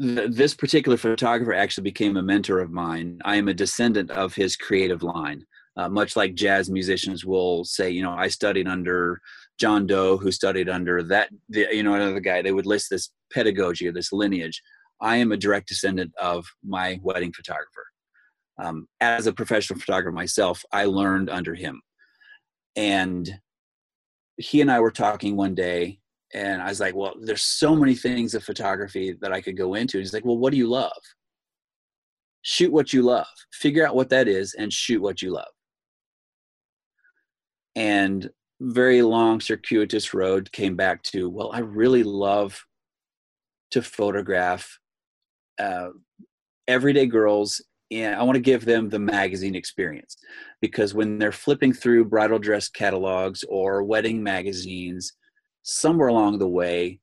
th- 0.00 0.30
this 0.30 0.54
particular 0.54 0.96
photographer 0.96 1.52
actually 1.52 1.84
became 1.84 2.16
a 2.16 2.22
mentor 2.22 2.60
of 2.60 2.70
mine. 2.70 3.18
I 3.24 3.36
am 3.36 3.48
a 3.48 3.54
descendant 3.54 4.10
of 4.10 4.34
his 4.34 4.56
creative 4.56 5.02
line. 5.02 5.44
Uh, 5.76 5.88
much 5.88 6.16
like 6.16 6.34
jazz 6.34 6.68
musicians 6.68 7.24
will 7.24 7.64
say, 7.64 7.88
you 7.90 8.02
know, 8.02 8.12
I 8.12 8.28
studied 8.28 8.66
under 8.66 9.20
John 9.60 9.86
Doe, 9.86 10.16
who 10.16 10.32
studied 10.32 10.68
under 10.68 11.02
that, 11.04 11.30
the, 11.48 11.68
you 11.70 11.84
know, 11.84 11.94
another 11.94 12.20
guy. 12.20 12.42
They 12.42 12.52
would 12.52 12.66
list 12.66 12.90
this 12.90 13.10
pedagogy 13.32 13.86
or 13.86 13.92
this 13.92 14.12
lineage. 14.12 14.60
I 15.00 15.16
am 15.16 15.30
a 15.30 15.36
direct 15.36 15.68
descendant 15.68 16.12
of 16.20 16.46
my 16.64 16.98
wedding 17.02 17.32
photographer. 17.32 17.86
Um, 18.58 18.88
as 19.00 19.26
a 19.26 19.32
professional 19.32 19.78
photographer 19.78 20.12
myself, 20.12 20.64
I 20.72 20.86
learned 20.86 21.30
under 21.30 21.54
him. 21.54 21.80
And 22.76 23.30
he 24.36 24.60
and 24.60 24.70
I 24.70 24.80
were 24.80 24.90
talking 24.90 25.36
one 25.36 25.54
day, 25.54 26.00
and 26.34 26.62
I 26.62 26.68
was 26.68 26.80
like, 26.80 26.94
Well, 26.94 27.14
there's 27.20 27.42
so 27.42 27.74
many 27.74 27.94
things 27.94 28.34
of 28.34 28.44
photography 28.44 29.16
that 29.20 29.32
I 29.32 29.40
could 29.40 29.56
go 29.56 29.74
into. 29.74 29.98
He's 29.98 30.12
like, 30.12 30.24
Well, 30.24 30.38
what 30.38 30.52
do 30.52 30.56
you 30.56 30.68
love? 30.68 30.92
Shoot 32.42 32.72
what 32.72 32.92
you 32.92 33.02
love. 33.02 33.26
Figure 33.52 33.86
out 33.86 33.96
what 33.96 34.10
that 34.10 34.28
is 34.28 34.54
and 34.54 34.72
shoot 34.72 35.02
what 35.02 35.22
you 35.22 35.32
love. 35.32 35.52
And 37.74 38.30
very 38.60 39.02
long, 39.02 39.40
circuitous 39.40 40.14
road 40.14 40.50
came 40.52 40.76
back 40.76 41.02
to, 41.04 41.28
Well, 41.28 41.50
I 41.52 41.60
really 41.60 42.02
love 42.02 42.60
to 43.70 43.82
photograph 43.82 44.78
uh, 45.58 45.90
everyday 46.66 47.06
girls 47.06 47.60
and 47.90 48.14
I 48.14 48.22
want 48.22 48.36
to 48.36 48.40
give 48.40 48.64
them 48.64 48.88
the 48.88 48.98
magazine 48.98 49.54
experience 49.54 50.16
because 50.60 50.94
when 50.94 51.18
they're 51.18 51.32
flipping 51.32 51.72
through 51.72 52.06
bridal 52.06 52.38
dress 52.38 52.68
catalogs 52.68 53.44
or 53.48 53.82
wedding 53.82 54.22
magazines, 54.22 55.14
somewhere 55.62 56.08
along 56.08 56.38
the 56.38 56.48
way, 56.48 57.00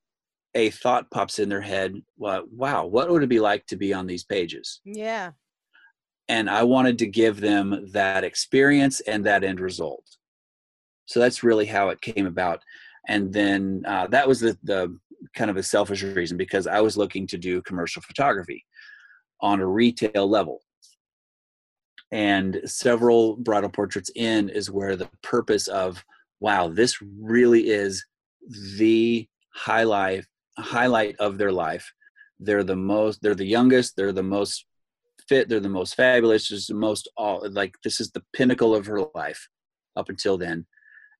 a 0.54 0.69
thought 0.69 1.10
pops 1.12 1.39
in 1.39 1.50
their 1.50 1.62
head 1.62 1.95
well, 2.17 2.43
wow, 2.52 2.86
what 2.86 3.10
would 3.10 3.24
it 3.24 3.30
be 3.30 3.39
like 3.39 3.65
to 3.67 3.76
be 3.76 3.93
on 3.93 4.08
these 4.08 4.24
pages? 4.24 4.82
yeah. 4.86 5.32
And 6.28 6.50
I 6.50 6.63
wanted 6.63 6.98
to 7.00 7.06
give 7.06 7.39
them 7.39 7.88
that 7.91 8.24
experience 8.24 9.00
and 9.02 9.24
that 9.26 9.43
end 9.43 9.60
result. 9.60 10.04
So 11.06 11.19
that's 11.19 11.43
really 11.43 11.67
how 11.67 11.89
it 11.89 12.02
came 12.02 12.26
about. 12.26 12.63
And 13.08 13.32
then 13.32 13.84
uh, 13.88 14.08
that 14.08 14.28
was 14.28 14.39
the, 14.39 14.58
the 14.63 14.98
kind 15.36 15.52
of 15.52 15.58
a 15.58 15.62
selfish 15.62 16.02
reason 16.02 16.36
because 16.36 16.65
I 16.65 16.82
was 16.82 16.98
looking 16.98 17.28
to 17.28 17.38
do 17.38 17.62
commercial 17.62 18.02
photography 18.02 18.65
on 19.39 19.60
a 19.60 19.67
retail 19.67 20.28
level 20.28 20.62
and 22.12 22.62
several 22.65 23.36
bridal 23.38 23.70
portraits 23.70 24.12
in 24.15 24.50
is 24.50 24.72
where 24.72 24.96
the 24.96 25.10
purpose 25.24 25.68
of 25.68 26.04
wow 26.39 26.68
this 26.68 27.02
really 27.02 27.68
is 27.70 28.06
the 28.78 29.28
highlight 29.54 30.26
highlight 30.58 31.15
of 31.20 31.38
their 31.38 31.52
life. 31.52 31.91
They're 32.39 32.63
the 32.63 32.76
most 32.76 33.22
they're 33.22 33.36
the 33.36 33.46
youngest 33.46 33.96
they're 33.96 34.12
the 34.12 34.24
most 34.24 34.65
fit 35.28 35.50
they're 35.50 35.60
the 35.60 35.70
most 35.70 35.96
fabulous 35.96 36.48
just 36.48 36.68
the 36.68 36.76
most 36.76 37.10
all 37.18 37.48
like 37.52 37.76
this 37.84 38.00
is 38.00 38.12
the 38.12 38.24
pinnacle 38.34 38.76
of 38.76 38.86
her 38.86 39.02
life 39.15 39.48
up 39.96 40.10
until 40.10 40.38
then. 40.38 40.65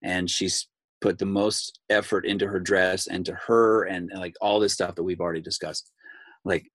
And 0.04 0.30
she's 0.30 0.68
put 1.02 1.18
the 1.18 1.26
most 1.26 1.80
effort 1.90 2.26
into 2.26 2.48
her 2.48 2.60
dress 2.60 3.08
and 3.08 3.26
to 3.26 3.34
her 3.48 3.84
and, 3.84 4.10
and 4.12 4.20
like 4.20 4.36
all 4.42 4.60
this 4.60 4.74
stuff 4.74 4.96
that 4.96 5.04
we've 5.04 5.22
already 5.22 5.42
discussed. 5.42 5.92
Like 6.44 6.70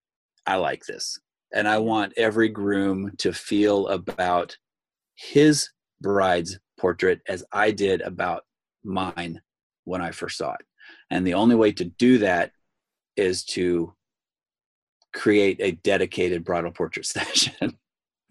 i 0.47 0.57
like 0.57 0.85
this 0.87 1.19
and 1.53 1.69
I 1.69 1.79
want 1.79 2.13
every 2.17 2.49
groom 2.49 3.13
to 3.19 3.33
feel 3.33 3.89
about 3.89 4.57
his 5.15 5.69
bride's 6.01 6.59
portrait 6.79 7.21
as 7.29 7.45
I 7.53 7.71
did 7.71 8.01
about 8.01 8.45
mine 8.85 9.41
when 9.85 10.01
I 10.01 10.13
first 10.13 10.39
saw 10.39 10.53
it. 10.55 10.67
And 11.11 11.27
the 11.27 11.35
only 11.35 11.55
way 11.55 11.73
to 11.73 11.85
do 11.85 12.19
that 12.19 12.53
is 13.17 13.45
to 13.45 13.95
create 15.13 15.59
a 15.61 15.73
dedicated 15.73 16.45
bridal 16.45 16.71
portrait 16.71 17.07
session. 17.07 17.77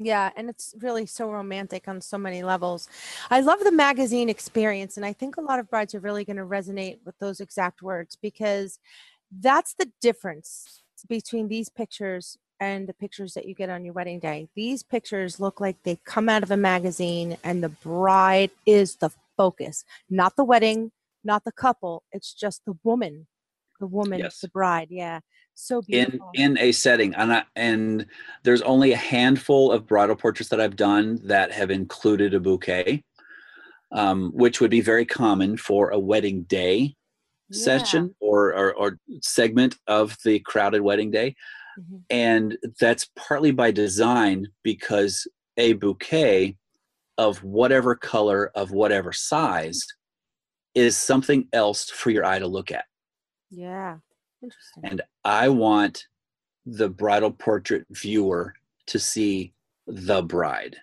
Yeah, 0.02 0.32
and 0.38 0.50
it's 0.50 0.74
really 0.80 1.06
so 1.06 1.30
romantic 1.30 1.90
on 1.90 2.00
so 2.00 2.18
many 2.18 2.42
levels. 2.42 2.88
I 3.30 3.42
love 3.42 3.60
the 3.60 3.72
magazine 3.72 4.30
experience, 4.30 4.96
and 4.96 5.06
I 5.06 5.12
think 5.12 5.36
a 5.36 5.42
lot 5.42 5.60
of 5.60 5.70
brides 5.70 5.94
are 5.94 6.00
really 6.00 6.24
going 6.24 6.38
to 6.38 6.46
resonate 6.46 7.00
with 7.06 7.20
those 7.20 7.42
exact 7.42 7.82
words 7.82 8.18
because 8.22 8.80
that's 9.30 9.74
the 9.74 9.92
difference 10.00 10.84
between 11.10 11.50
these 11.50 11.68
pictures 11.68 12.38
and 12.60 12.88
the 12.88 12.94
pictures 12.94 13.34
that 13.34 13.48
you 13.48 13.56
get 13.56 13.70
on 13.70 13.86
your 13.86 13.94
wedding 13.94 14.20
day. 14.20 14.50
These 14.56 14.84
pictures 14.84 15.40
look 15.40 15.60
like 15.62 15.82
they 15.84 16.00
come 16.06 16.30
out 16.30 16.44
of 16.44 16.52
a 16.52 16.58
magazine, 16.58 17.38
and 17.44 17.64
the 17.64 17.70
bride 17.70 18.52
is 18.66 18.96
the 18.98 19.12
focus, 19.38 19.86
not 20.10 20.36
the 20.36 20.44
wedding, 20.44 20.92
not 21.24 21.44
the 21.46 21.52
couple. 21.52 22.04
It's 22.12 22.34
just 22.34 22.66
the 22.66 22.78
woman, 22.84 23.28
the 23.80 23.88
woman, 23.88 24.20
Yes. 24.20 24.40
the 24.40 24.50
bride. 24.50 24.88
Yeah, 24.90 25.20
so 25.56 25.82
beautiful. 25.82 26.32
in 26.34 26.52
in 26.56 26.58
a 26.60 26.72
setting 26.72 27.16
and 27.16 27.34
I, 27.34 27.44
and 27.56 28.06
there's 28.44 28.62
only 28.62 28.92
a 28.94 28.98
handful 28.98 29.72
of 29.72 29.88
bridal 29.88 30.16
portraits 30.16 30.50
that 30.50 30.62
I've 30.62 30.76
done 30.76 31.20
that 31.24 31.52
have 31.52 31.72
included 31.72 32.34
a 32.34 32.40
bouquet 32.40 33.04
um, 33.92 34.32
which 34.34 34.62
would 34.62 34.70
be 34.70 34.82
very 34.82 35.06
common 35.06 35.58
for 35.58 35.90
a 35.90 36.00
wedding 36.00 36.44
day 36.44 36.96
Yeah. 37.50 37.58
session 37.58 38.16
or, 38.20 38.54
or 38.54 38.74
or 38.76 38.98
segment 39.22 39.76
of 39.88 40.16
the 40.24 40.40
crowded 40.40 40.82
wedding 40.82 41.12
day 41.12 41.36
Mhm. 41.80 42.04
and 42.10 42.58
that's 42.80 43.10
partly 43.16 43.52
by 43.52 43.72
design 43.72 44.48
because 44.64 45.28
a 45.58 45.74
bouquet 45.74 46.58
of 47.18 47.44
whatever 47.44 47.96
color 47.96 48.48
of 48.56 48.72
whatever 48.72 49.12
size 49.14 49.86
is 50.76 50.98
something 50.98 51.48
else 51.54 51.90
for 51.90 52.10
your 52.12 52.26
eye 52.26 52.40
to 52.40 52.48
look 52.48 52.72
at 52.72 52.86
Yeah, 53.50 54.00
interesting. 54.42 54.86
and 54.86 55.02
I 55.24 55.50
want 55.50 56.08
the 56.66 56.90
bridal 56.90 57.32
portrait 57.32 57.86
viewer 57.90 58.56
to 58.88 59.00
see 59.00 59.54
the 59.88 60.22
bride, 60.22 60.78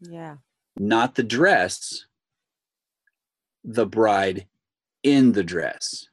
yeah, 0.00 0.38
not 0.76 1.14
the 1.14 1.22
dress, 1.22 2.06
the 3.62 3.86
bride 3.86 4.46
in 5.02 5.32
the 5.32 5.44
dress. 5.44 6.08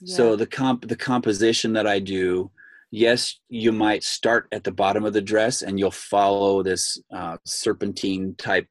Yeah. 0.00 0.16
So 0.16 0.36
the 0.36 0.46
comp 0.46 0.88
the 0.88 0.96
composition 0.96 1.72
that 1.74 1.86
I 1.86 1.98
do, 1.98 2.50
yes, 2.90 3.38
you 3.48 3.72
might 3.72 4.04
start 4.04 4.48
at 4.52 4.64
the 4.64 4.72
bottom 4.72 5.04
of 5.04 5.12
the 5.12 5.22
dress 5.22 5.62
and 5.62 5.78
you'll 5.78 5.90
follow 5.90 6.62
this 6.62 7.00
uh, 7.12 7.36
serpentine 7.44 8.34
type 8.36 8.68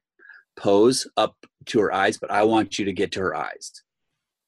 pose 0.56 1.06
up 1.16 1.36
to 1.66 1.80
her 1.80 1.92
eyes, 1.92 2.16
but 2.18 2.30
I 2.30 2.44
want 2.44 2.78
you 2.78 2.84
to 2.84 2.92
get 2.92 3.12
to 3.12 3.20
her 3.20 3.34
eyes. 3.34 3.82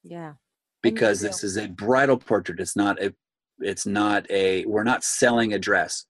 yeah. 0.04 0.34
because 0.82 1.20
this 1.20 1.42
is 1.42 1.56
a 1.56 1.68
bridal 1.68 2.16
portrait 2.16 2.60
it's 2.60 2.76
not 2.76 3.02
a 3.02 3.12
it's 3.58 3.86
not 3.86 4.30
a 4.30 4.64
we're 4.66 4.84
not 4.84 5.02
selling 5.02 5.52
a 5.52 5.58
dress 5.58 6.06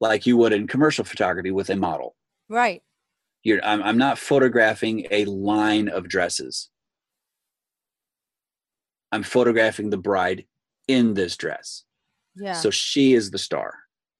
like 0.00 0.26
you 0.26 0.36
would 0.36 0.52
in 0.52 0.66
commercial 0.68 1.04
photography 1.04 1.50
with 1.50 1.70
a 1.70 1.76
model 1.76 2.14
Right. 2.48 2.82
You're, 3.42 3.64
I'm, 3.64 3.82
I'm 3.82 3.98
not 3.98 4.18
photographing 4.18 5.06
a 5.10 5.24
line 5.24 5.88
of 5.88 6.08
dresses 6.08 6.70
i'm 9.14 9.22
photographing 9.22 9.90
the 9.90 9.96
bride 9.96 10.44
in 10.88 11.14
this 11.14 11.36
dress 11.36 11.84
Yeah. 12.36 12.54
so 12.54 12.70
she 12.70 13.14
is 13.14 13.30
the 13.30 13.38
star 13.38 13.70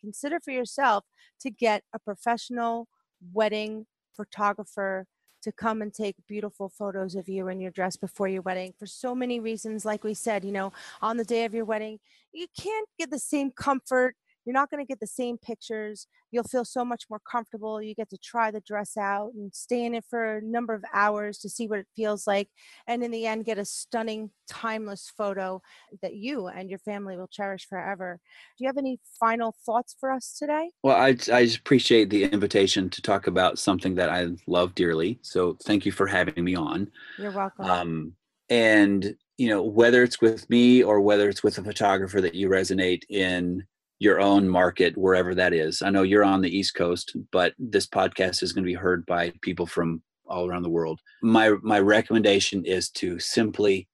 Consider 0.02 0.38
for 0.40 0.50
yourself 0.50 1.04
to 1.40 1.50
get 1.50 1.82
a 1.94 1.98
professional 1.98 2.88
wedding 3.32 3.86
photographer 4.14 5.06
to 5.42 5.50
come 5.52 5.82
and 5.82 5.92
take 5.92 6.14
beautiful 6.28 6.68
photos 6.68 7.14
of 7.14 7.28
you 7.28 7.48
in 7.48 7.60
your 7.60 7.70
dress 7.70 7.96
before 7.96 8.28
your 8.28 8.42
wedding 8.42 8.72
for 8.78 8.86
so 8.86 9.14
many 9.14 9.40
reasons. 9.40 9.84
Like 9.84 10.02
we 10.04 10.14
said, 10.14 10.44
you 10.44 10.52
know, 10.52 10.72
on 11.02 11.16
the 11.16 11.24
day 11.24 11.44
of 11.44 11.54
your 11.54 11.64
wedding, 11.66 11.98
you 12.32 12.46
can't 12.58 12.88
get 12.98 13.10
the 13.10 13.18
same 13.18 13.50
comfort 13.50 14.14
you're 14.44 14.54
not 14.54 14.70
going 14.70 14.84
to 14.84 14.88
get 14.88 15.00
the 15.00 15.06
same 15.06 15.38
pictures. 15.38 16.06
You'll 16.30 16.44
feel 16.44 16.64
so 16.64 16.84
much 16.84 17.04
more 17.08 17.20
comfortable. 17.30 17.80
You 17.80 17.94
get 17.94 18.10
to 18.10 18.18
try 18.18 18.50
the 18.50 18.60
dress 18.60 18.96
out 18.96 19.32
and 19.34 19.54
stay 19.54 19.84
in 19.84 19.94
it 19.94 20.04
for 20.08 20.36
a 20.36 20.42
number 20.42 20.74
of 20.74 20.84
hours 20.92 21.38
to 21.38 21.48
see 21.48 21.66
what 21.66 21.78
it 21.78 21.86
feels 21.96 22.26
like. 22.26 22.48
And 22.86 23.02
in 23.02 23.10
the 23.10 23.26
end, 23.26 23.44
get 23.44 23.58
a 23.58 23.64
stunning, 23.64 24.30
timeless 24.48 25.10
photo 25.16 25.62
that 26.02 26.14
you 26.14 26.48
and 26.48 26.68
your 26.68 26.78
family 26.80 27.16
will 27.16 27.28
cherish 27.28 27.66
forever. 27.66 28.20
Do 28.58 28.64
you 28.64 28.68
have 28.68 28.78
any 28.78 29.00
final 29.18 29.54
thoughts 29.64 29.96
for 29.98 30.10
us 30.10 30.36
today? 30.38 30.70
Well, 30.82 30.96
I, 30.96 31.16
I 31.32 31.44
just 31.44 31.58
appreciate 31.58 32.10
the 32.10 32.24
invitation 32.24 32.90
to 32.90 33.02
talk 33.02 33.26
about 33.26 33.58
something 33.58 33.94
that 33.94 34.10
I 34.10 34.28
love 34.46 34.74
dearly. 34.74 35.18
So 35.22 35.56
thank 35.64 35.86
you 35.86 35.92
for 35.92 36.06
having 36.06 36.44
me 36.44 36.54
on. 36.54 36.90
You're 37.18 37.32
welcome. 37.32 37.64
Um, 37.64 38.12
and 38.50 39.16
you 39.38 39.48
know 39.48 39.62
whether 39.62 40.02
it's 40.02 40.20
with 40.20 40.48
me 40.50 40.82
or 40.82 41.00
whether 41.00 41.28
it's 41.28 41.42
with 41.42 41.58
a 41.58 41.62
photographer 41.62 42.20
that 42.20 42.34
you 42.34 42.48
resonate 42.48 43.02
in 43.08 43.64
your 43.98 44.20
own 44.20 44.48
market 44.48 44.96
wherever 44.96 45.34
that 45.34 45.52
is. 45.52 45.82
I 45.82 45.90
know 45.90 46.02
you're 46.02 46.24
on 46.24 46.40
the 46.40 46.56
East 46.56 46.74
Coast, 46.74 47.16
but 47.32 47.54
this 47.58 47.86
podcast 47.86 48.42
is 48.42 48.52
going 48.52 48.64
to 48.64 48.70
be 48.70 48.74
heard 48.74 49.06
by 49.06 49.32
people 49.40 49.66
from 49.66 50.02
all 50.26 50.48
around 50.48 50.62
the 50.62 50.70
world. 50.70 51.00
My 51.22 51.50
my 51.62 51.80
recommendation 51.80 52.64
is 52.64 52.90
to 52.90 53.18
simply 53.18 53.88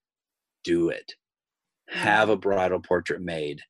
do 0.65 0.89
it. 0.91 1.13
Have 1.89 2.29
a 2.29 2.37
bridal 2.37 2.81
portrait 2.81 3.21
made 3.21 3.61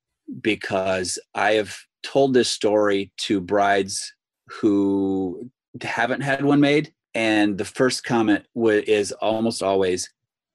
because 0.41 1.19
I 1.35 1.53
have 1.53 1.77
told 2.03 2.35
this 2.35 2.51
story 2.51 3.13
to 3.19 3.41
brides 3.41 4.15
who 4.49 5.51
haven't 5.81 6.21
had 6.21 6.45
one 6.45 6.61
made 6.61 6.93
and 7.15 7.59
the 7.59 7.65
first 7.65 8.05
comment 8.05 8.45
is 8.57 9.13
almost 9.13 9.63
always 9.63 10.11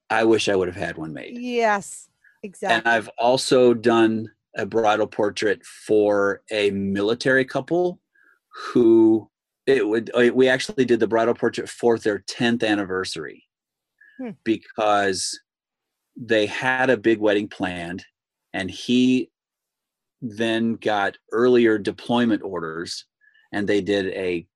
I 0.08 0.24
wish 0.24 0.48
I 0.48 0.54
would 0.54 0.68
have 0.68 0.76
had 0.76 0.96
one 0.96 1.12
made. 1.12 1.36
Yes. 1.36 2.08
Exactly. 2.42 2.76
And 2.76 2.88
I've 2.88 3.10
also 3.18 3.74
done 3.74 4.30
a 4.56 4.66
bridal 4.66 5.06
portrait 5.06 5.64
for 5.64 6.42
a 6.50 6.70
military 6.70 7.44
couple 7.44 8.00
who 8.72 9.28
it 9.66 9.86
would 9.86 10.10
uh, 10.14 10.30
we 10.34 10.48
actually 10.48 10.84
did 10.84 11.00
the 11.00 11.06
bridal 11.06 11.34
portrait 11.34 11.68
for 11.68 11.98
their 11.98 12.20
10th 12.20 12.66
anniversary 12.66 13.44
hmm. 14.18 14.30
because 14.44 15.38
they 16.16 16.46
had 16.46 16.88
a 16.88 16.96
big 16.96 17.18
wedding 17.18 17.48
planned 17.48 18.04
and 18.54 18.70
he 18.70 19.30
then 20.22 20.74
got 20.76 21.18
earlier 21.32 21.78
deployment 21.78 22.42
orders 22.42 23.04
and 23.52 23.68
they 23.68 23.82
did 23.82 24.06
a 24.08 24.46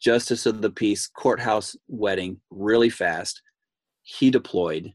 justice 0.00 0.46
of 0.46 0.60
the 0.60 0.70
peace 0.70 1.06
courthouse 1.06 1.76
wedding 1.88 2.40
really 2.50 2.90
fast 2.90 3.40
he 4.02 4.30
deployed 4.30 4.92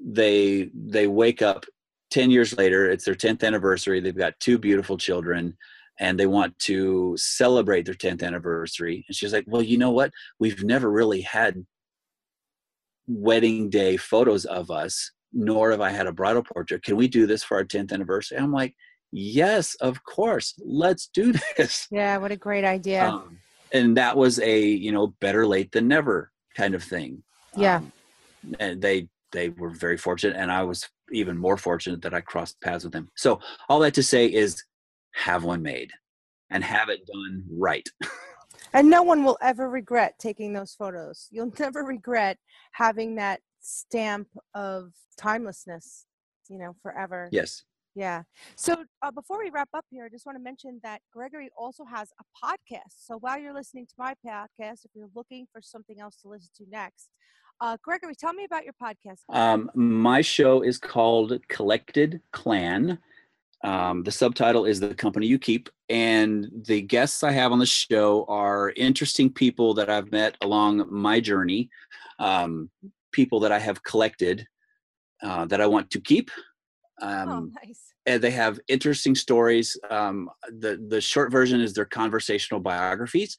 they 0.00 0.70
they 0.74 1.06
wake 1.06 1.42
up 1.42 1.64
10 2.10 2.30
years 2.30 2.56
later, 2.56 2.90
it's 2.90 3.04
their 3.04 3.14
10th 3.14 3.44
anniversary. 3.44 4.00
They've 4.00 4.16
got 4.16 4.38
two 4.40 4.58
beautiful 4.58 4.96
children 4.96 5.56
and 6.00 6.18
they 6.18 6.26
want 6.26 6.58
to 6.60 7.14
celebrate 7.16 7.84
their 7.84 7.94
10th 7.94 8.22
anniversary. 8.22 9.04
And 9.08 9.16
she's 9.16 9.32
like, 9.32 9.44
Well, 9.46 9.62
you 9.62 9.78
know 9.78 9.90
what? 9.90 10.12
We've 10.38 10.62
never 10.62 10.90
really 10.90 11.22
had 11.22 11.66
wedding 13.06 13.70
day 13.70 13.96
photos 13.96 14.44
of 14.44 14.70
us, 14.70 15.10
nor 15.32 15.70
have 15.70 15.80
I 15.80 15.90
had 15.90 16.06
a 16.06 16.12
bridal 16.12 16.42
portrait. 16.42 16.82
Can 16.82 16.96
we 16.96 17.08
do 17.08 17.26
this 17.26 17.42
for 17.42 17.56
our 17.56 17.64
10th 17.64 17.92
anniversary? 17.92 18.38
I'm 18.38 18.52
like, 18.52 18.74
Yes, 19.10 19.74
of 19.76 20.04
course. 20.04 20.54
Let's 20.64 21.08
do 21.08 21.32
this. 21.56 21.88
Yeah, 21.90 22.16
what 22.18 22.32
a 22.32 22.36
great 22.36 22.64
idea. 22.64 23.08
Um, 23.08 23.38
and 23.72 23.96
that 23.96 24.16
was 24.16 24.38
a, 24.38 24.60
you 24.60 24.92
know, 24.92 25.08
better 25.20 25.46
late 25.46 25.72
than 25.72 25.88
never 25.88 26.30
kind 26.56 26.74
of 26.74 26.82
thing. 26.82 27.22
Yeah. 27.56 27.76
Um, 27.76 27.92
and 28.60 28.80
they 28.80 29.08
they 29.32 29.50
were 29.50 29.70
very 29.70 29.98
fortunate 29.98 30.36
and 30.36 30.50
I 30.50 30.62
was 30.62 30.88
even 31.12 31.36
more 31.36 31.56
fortunate 31.56 32.02
that 32.02 32.14
I 32.14 32.20
crossed 32.20 32.60
paths 32.60 32.84
with 32.84 32.94
him. 32.94 33.10
So 33.16 33.40
all 33.68 33.80
that 33.80 33.94
to 33.94 34.02
say 34.02 34.26
is 34.26 34.62
have 35.14 35.44
one 35.44 35.62
made 35.62 35.90
and 36.50 36.64
have 36.64 36.88
it 36.88 37.06
done 37.06 37.44
right. 37.50 37.88
and 38.72 38.88
no 38.88 39.02
one 39.02 39.24
will 39.24 39.38
ever 39.40 39.68
regret 39.68 40.14
taking 40.18 40.52
those 40.52 40.74
photos. 40.74 41.28
You'll 41.30 41.52
never 41.58 41.82
regret 41.82 42.38
having 42.72 43.16
that 43.16 43.40
stamp 43.60 44.28
of 44.54 44.92
timelessness, 45.16 46.06
you 46.48 46.58
know, 46.58 46.74
forever. 46.82 47.28
Yes. 47.32 47.64
Yeah. 47.94 48.22
So 48.54 48.84
uh, 49.02 49.10
before 49.10 49.38
we 49.38 49.50
wrap 49.50 49.70
up 49.74 49.84
here, 49.90 50.04
I 50.04 50.08
just 50.08 50.24
want 50.24 50.36
to 50.36 50.42
mention 50.42 50.78
that 50.84 51.00
Gregory 51.12 51.50
also 51.58 51.84
has 51.84 52.12
a 52.20 52.46
podcast. 52.46 52.94
So 52.96 53.18
while 53.18 53.40
you're 53.40 53.54
listening 53.54 53.86
to 53.86 53.94
my 53.98 54.14
podcast, 54.24 54.84
if 54.84 54.92
you're 54.94 55.08
looking 55.16 55.48
for 55.52 55.60
something 55.60 55.98
else 56.00 56.16
to 56.22 56.28
listen 56.28 56.50
to 56.58 56.64
next, 56.70 57.08
uh, 57.60 57.76
Gregory, 57.82 58.14
tell 58.14 58.32
me 58.32 58.44
about 58.44 58.64
your 58.64 58.74
podcast. 58.80 59.20
Um, 59.30 59.70
my 59.74 60.20
show 60.20 60.62
is 60.62 60.78
called 60.78 61.38
Collected 61.48 62.20
Clan. 62.32 62.98
Um, 63.64 64.04
the 64.04 64.12
subtitle 64.12 64.64
is 64.64 64.80
The 64.80 64.94
Company 64.94 65.26
You 65.26 65.38
Keep. 65.38 65.68
And 65.88 66.48
the 66.66 66.82
guests 66.82 67.22
I 67.22 67.32
have 67.32 67.50
on 67.50 67.58
the 67.58 67.66
show 67.66 68.24
are 68.28 68.72
interesting 68.76 69.32
people 69.32 69.74
that 69.74 69.90
I've 69.90 70.12
met 70.12 70.36
along 70.42 70.86
my 70.90 71.18
journey, 71.18 71.70
um, 72.18 72.70
people 73.12 73.40
that 73.40 73.52
I 73.52 73.58
have 73.58 73.82
collected 73.82 74.46
uh, 75.22 75.46
that 75.46 75.60
I 75.60 75.66
want 75.66 75.90
to 75.90 76.00
keep. 76.00 76.30
oh, 77.00 77.08
um, 77.08 77.52
nice. 77.64 77.80
And 78.06 78.22
they 78.22 78.30
have 78.30 78.60
interesting 78.68 79.14
stories. 79.14 79.76
Um, 79.90 80.30
the, 80.48 80.82
the 80.88 81.00
short 81.00 81.32
version 81.32 81.60
is 81.60 81.74
their 81.74 81.84
conversational 81.84 82.60
biographies. 82.60 83.36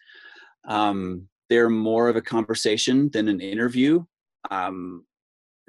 Um, 0.68 1.28
they're 1.50 1.70
more 1.70 2.10
of 2.10 2.16
a 2.16 2.22
conversation 2.22 3.10
than 3.10 3.28
an 3.28 3.42
interview. 3.42 4.04
Um, 4.52 5.06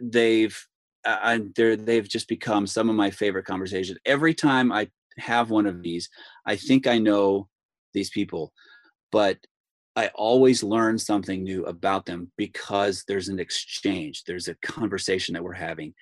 they've 0.00 0.58
uh, 1.04 1.38
they're, 1.56 1.76
they've 1.76 2.08
just 2.08 2.28
become 2.28 2.66
some 2.66 2.90
of 2.90 2.96
my 2.96 3.10
favorite 3.10 3.46
conversations. 3.46 3.98
Every 4.04 4.34
time 4.34 4.70
I 4.70 4.88
have 5.18 5.50
one 5.50 5.66
of 5.66 5.82
these, 5.82 6.10
I 6.44 6.56
think 6.56 6.86
I 6.86 6.98
know 6.98 7.48
these 7.94 8.10
people, 8.10 8.52
but 9.10 9.38
I 9.96 10.08
always 10.14 10.62
learn 10.62 10.98
something 10.98 11.42
new 11.42 11.64
about 11.64 12.06
them 12.06 12.30
because 12.36 13.04
there's 13.08 13.28
an 13.28 13.40
exchange, 13.40 14.24
there's 14.24 14.48
a 14.48 14.54
conversation 14.56 15.32
that 15.34 15.42
we're 15.42 15.52
having. 15.52 15.94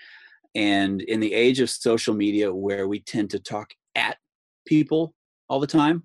And 0.55 1.01
in 1.03 1.21
the 1.21 1.33
age 1.33 1.61
of 1.61 1.71
social 1.71 2.15
media 2.15 2.53
where 2.53 2.89
we 2.89 3.01
tend 3.01 3.31
to 3.31 3.39
talk 3.39 3.71
at 3.95 4.19
people 4.67 5.15
all 5.49 5.61
the 5.61 5.67
time, 5.67 6.05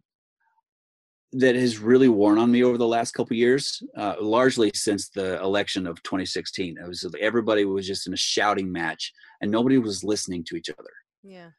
that 1.34 1.56
has 1.56 1.80
really 1.80 2.10
worn 2.10 2.38
on 2.38 2.52
me 2.52 2.64
over 2.64 2.78
the 2.78 2.88
last 2.88 3.14
couple 3.14 3.36
years, 3.36 3.82
uh, 3.98 4.16
largely 4.22 4.72
since 4.76 5.10
the 5.10 5.42
election 5.42 5.88
of 5.88 6.02
2016. 6.04 6.78
It 6.78 6.88
was 6.88 7.06
everybody 7.20 7.66
was 7.66 7.88
just 7.88 8.08
in 8.08 8.14
a 8.14 8.18
shouting 8.18 8.72
match, 8.72 9.12
and 9.42 9.52
nobody 9.52 9.78
was 9.78 10.04
listening 10.04 10.44
to 10.46 10.56
each 10.56 10.70
other. 10.70 10.92
Yeah. 11.24 11.50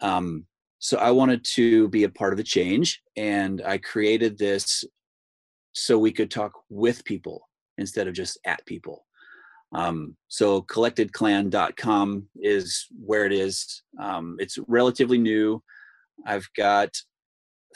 Um, 0.00 0.46
so 0.78 0.98
I 0.98 1.10
wanted 1.10 1.44
to 1.54 1.88
be 1.88 2.04
a 2.04 2.08
part 2.08 2.32
of 2.32 2.36
the 2.36 2.44
change, 2.44 3.02
and 3.16 3.62
I 3.66 3.78
created 3.78 4.38
this 4.38 4.84
so 5.72 5.98
we 5.98 6.12
could 6.12 6.30
talk 6.30 6.52
with 6.68 7.04
people 7.04 7.48
instead 7.78 8.08
of 8.08 8.14
just 8.14 8.38
at 8.46 8.64
people. 8.66 9.04
Um, 9.72 10.16
so 10.28 10.62
collectedclan.com 10.62 12.28
is 12.36 12.86
where 13.04 13.26
it 13.26 13.32
is. 13.32 13.82
Um, 14.00 14.36
it's 14.38 14.58
relatively 14.68 15.18
new. 15.18 15.62
I've 16.24 16.48
got 16.56 16.90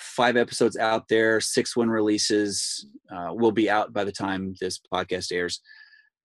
five 0.01 0.37
episodes 0.37 0.77
out 0.77 1.09
there, 1.09 1.41
six 1.41 1.77
one 1.77 1.91
releases 1.91 2.87
uh, 3.15 3.33
will 3.33 3.53
be 3.53 3.71
out 3.71 3.93
by 3.93 4.05
the 4.05 4.13
time 4.13 4.55
this 4.61 4.81
podcast 4.93 5.33
airs, 5.33 5.61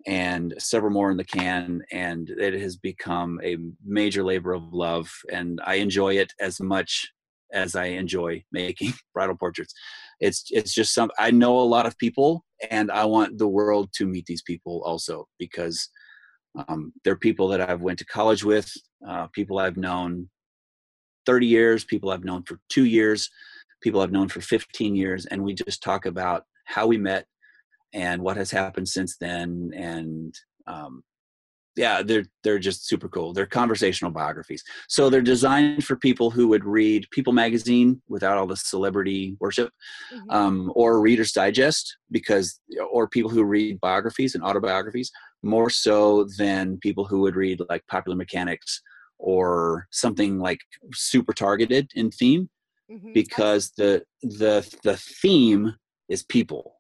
and 0.08 0.54
several 0.58 0.92
more 0.92 1.12
in 1.12 1.18
the 1.18 1.24
can. 1.24 1.82
And 1.92 2.30
it 2.30 2.60
has 2.60 2.78
become 2.78 3.40
a 3.44 3.58
major 3.86 4.24
labor 4.24 4.54
of 4.54 4.74
love, 4.74 5.12
and 5.32 5.60
I 5.66 5.76
enjoy 5.76 6.16
it 6.18 6.32
as 6.40 6.60
much 6.60 7.12
as 7.54 7.76
I 7.76 7.86
enjoy 7.86 8.44
making 8.52 8.94
bridal 9.14 9.36
portraits. 9.36 9.74
It's 10.20 10.46
it's 10.50 10.74
just 10.74 10.94
some 10.94 11.12
I 11.20 11.32
know 11.32 11.60
a 11.60 11.62
lot 11.62 11.86
of 11.86 11.98
people, 11.98 12.46
and 12.72 12.90
I 12.92 13.06
want 13.06 13.38
the 13.38 13.48
world 13.48 13.90
to 13.98 14.06
meet 14.06 14.26
these 14.26 14.44
people 14.44 14.82
also 14.86 15.28
because 15.38 15.90
um, 16.68 16.94
they're 17.04 17.18
people 17.18 17.50
that 17.50 17.62
I've 17.62 17.82
went 17.82 18.00
to 18.00 18.06
college 18.06 18.46
with, 18.46 18.72
uh, 19.08 19.28
people 19.28 19.60
I've 19.60 19.76
known 19.76 20.30
30 21.26 21.48
years, 21.48 21.84
people 21.84 22.12
I've 22.12 22.24
known 22.24 22.44
for 22.44 22.60
two 22.70 22.86
years 22.86 23.30
people 23.86 24.02
I've 24.02 24.12
known 24.12 24.28
for 24.28 24.42
15 24.42 24.96
years, 24.96 25.28
and 25.28 25.44
we 25.44 25.54
just 25.54 25.84
talk 25.84 26.08
about 26.08 26.44
how 26.66 26.88
we 26.88 26.98
met 26.98 27.28
and 27.94 28.20
what 28.20 28.36
has 28.36 28.50
happened 28.50 28.90
since 28.90 29.16
then. 29.22 29.72
And 29.76 30.34
um, 30.66 31.04
yeah, 31.76 32.02
they're 32.02 32.26
they're 32.44 32.58
just 32.58 32.88
super 32.88 33.08
cool. 33.08 33.32
They're 33.32 33.46
conversational 33.46 34.12
biographies, 34.12 34.64
so 34.90 35.08
they're 35.08 35.22
designed 35.22 35.84
for 35.84 35.98
people 35.98 36.32
who 36.32 36.48
would 36.48 36.66
read 36.66 37.06
People 37.12 37.32
magazine 37.32 38.02
without 38.10 38.40
all 38.40 38.48
the 38.48 38.58
celebrity 38.58 39.38
worship, 39.40 39.70
mm-hmm. 40.12 40.32
um, 40.32 40.72
or 40.74 41.00
Reader's 41.00 41.32
Digest 41.32 41.96
because, 42.10 42.60
or 42.92 43.08
people 43.08 43.30
who 43.30 43.44
read 43.44 43.80
biographies 43.82 44.34
and 44.34 44.44
autobiographies 44.44 45.12
more 45.44 45.70
so 45.70 46.28
than 46.40 46.80
people 46.82 47.06
who 47.06 47.20
would 47.20 47.36
read 47.36 47.62
like 47.70 47.86
Popular 47.86 48.18
Mechanics 48.18 48.82
or 49.20 49.88
something 49.92 50.40
like 50.40 50.60
super 50.92 51.34
targeted 51.34 51.92
in 51.94 52.10
theme 52.10 52.50
mm-hmm. 52.92 53.14
because 53.14 53.72
the 53.78 54.04
the 54.22 54.68
the 54.84 54.98
theme 54.98 55.76
is 56.10 56.24
people. 56.24 56.74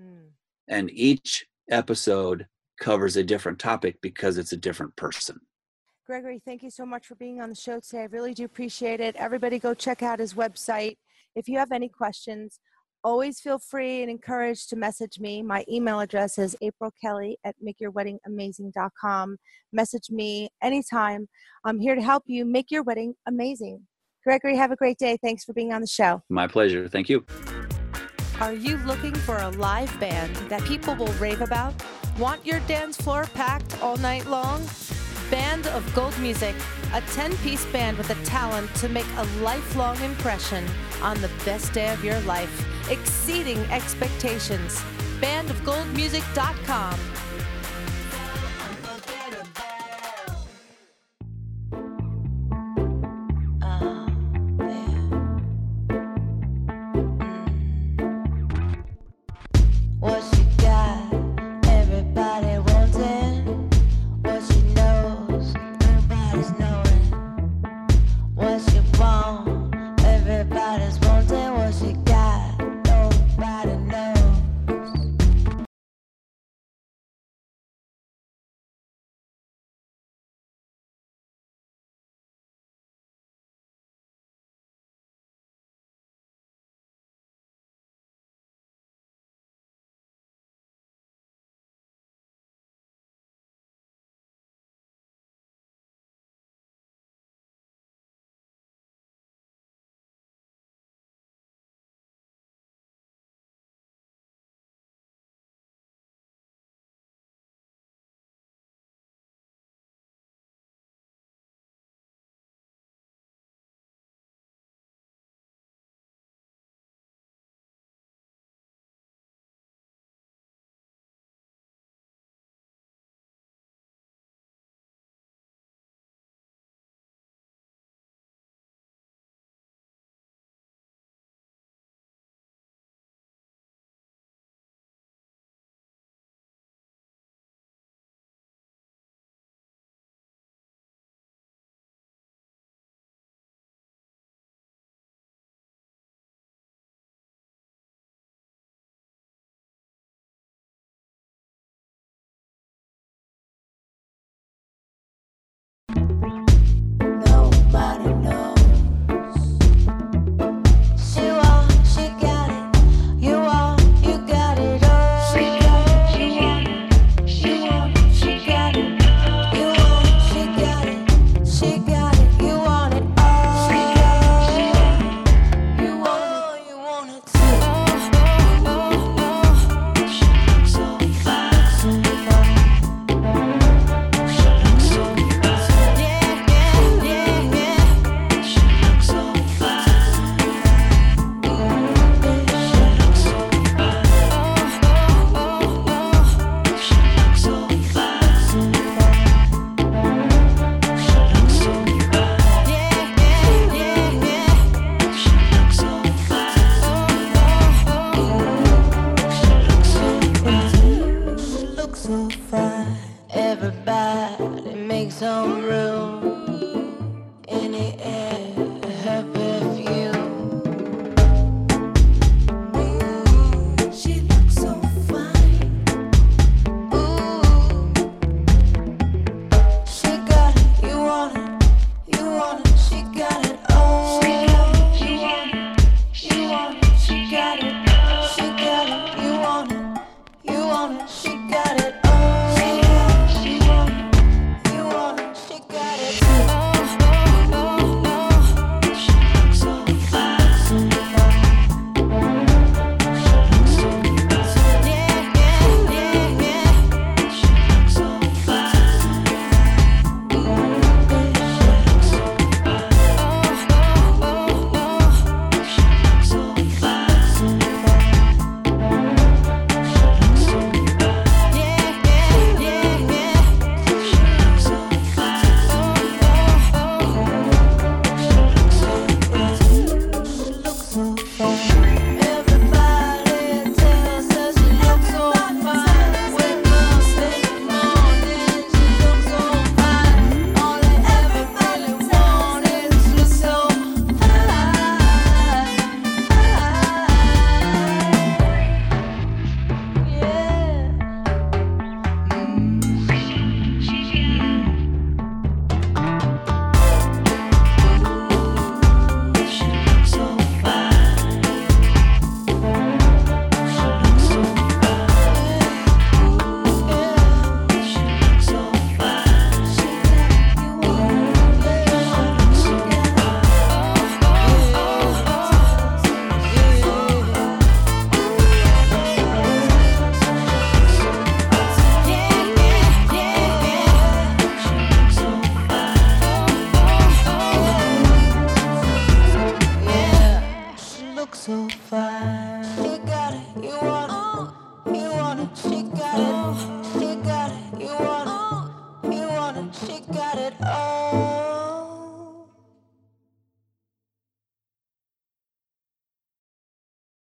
Mm. 0.00 0.30
and 0.68 0.90
each 0.92 1.44
episode 1.70 2.46
covers 2.80 3.16
a 3.16 3.24
different 3.24 3.58
topic 3.58 3.96
because 4.00 4.38
it's 4.38 4.52
a 4.52 4.56
different 4.56 4.94
person. 4.94 5.40
Gregory, 6.06 6.40
thank 6.44 6.62
you 6.62 6.70
so 6.70 6.86
much 6.86 7.06
for 7.06 7.16
being 7.16 7.40
on 7.40 7.48
the 7.48 7.54
show 7.54 7.80
today. 7.80 8.02
I 8.02 8.04
really 8.04 8.32
do 8.32 8.44
appreciate 8.44 9.00
it. 9.00 9.16
Everybody 9.16 9.58
go 9.58 9.74
check 9.74 10.02
out 10.02 10.20
his 10.20 10.34
website. 10.34 10.96
If 11.34 11.48
you 11.48 11.58
have 11.58 11.72
any 11.72 11.88
questions, 11.88 12.60
always 13.04 13.40
feel 13.40 13.58
free 13.58 14.02
and 14.02 14.10
encouraged 14.10 14.70
to 14.70 14.76
message 14.76 15.18
me. 15.20 15.42
My 15.42 15.64
email 15.68 16.00
address 16.00 16.38
is 16.38 16.56
aprilkelly 16.62 17.34
at 17.44 17.56
makeyourweddingamazing.com. 17.62 19.36
Message 19.72 20.10
me 20.10 20.48
anytime. 20.62 21.28
I'm 21.64 21.78
here 21.78 21.94
to 21.94 22.02
help 22.02 22.22
you 22.26 22.44
make 22.44 22.70
your 22.70 22.82
wedding 22.82 23.14
amazing. 23.26 23.86
Gregory, 24.28 24.56
have 24.58 24.70
a 24.70 24.76
great 24.76 24.98
day. 24.98 25.16
Thanks 25.16 25.42
for 25.42 25.54
being 25.54 25.72
on 25.72 25.80
the 25.80 25.86
show. 25.86 26.22
My 26.28 26.46
pleasure. 26.46 26.86
Thank 26.86 27.08
you. 27.08 27.24
Are 28.42 28.52
you 28.52 28.76
looking 28.84 29.14
for 29.14 29.38
a 29.38 29.48
live 29.48 29.98
band 29.98 30.36
that 30.50 30.62
people 30.64 30.94
will 30.94 31.14
rave 31.14 31.40
about? 31.40 31.72
Want 32.18 32.44
your 32.44 32.60
dance 32.68 32.98
floor 32.98 33.24
packed 33.32 33.82
all 33.82 33.96
night 33.96 34.26
long? 34.26 34.68
Band 35.30 35.66
of 35.68 35.94
Gold 35.94 36.12
Music, 36.18 36.54
a 36.92 37.00
10 37.00 37.38
piece 37.38 37.64
band 37.72 37.96
with 37.96 38.08
the 38.08 38.22
talent 38.26 38.68
to 38.74 38.90
make 38.90 39.06
a 39.16 39.24
lifelong 39.40 39.98
impression 40.02 40.62
on 41.00 41.18
the 41.22 41.30
best 41.46 41.72
day 41.72 41.90
of 41.90 42.04
your 42.04 42.20
life, 42.20 42.52
exceeding 42.90 43.56
expectations. 43.70 44.78
Bandofgoldmusic.com. 45.22 47.17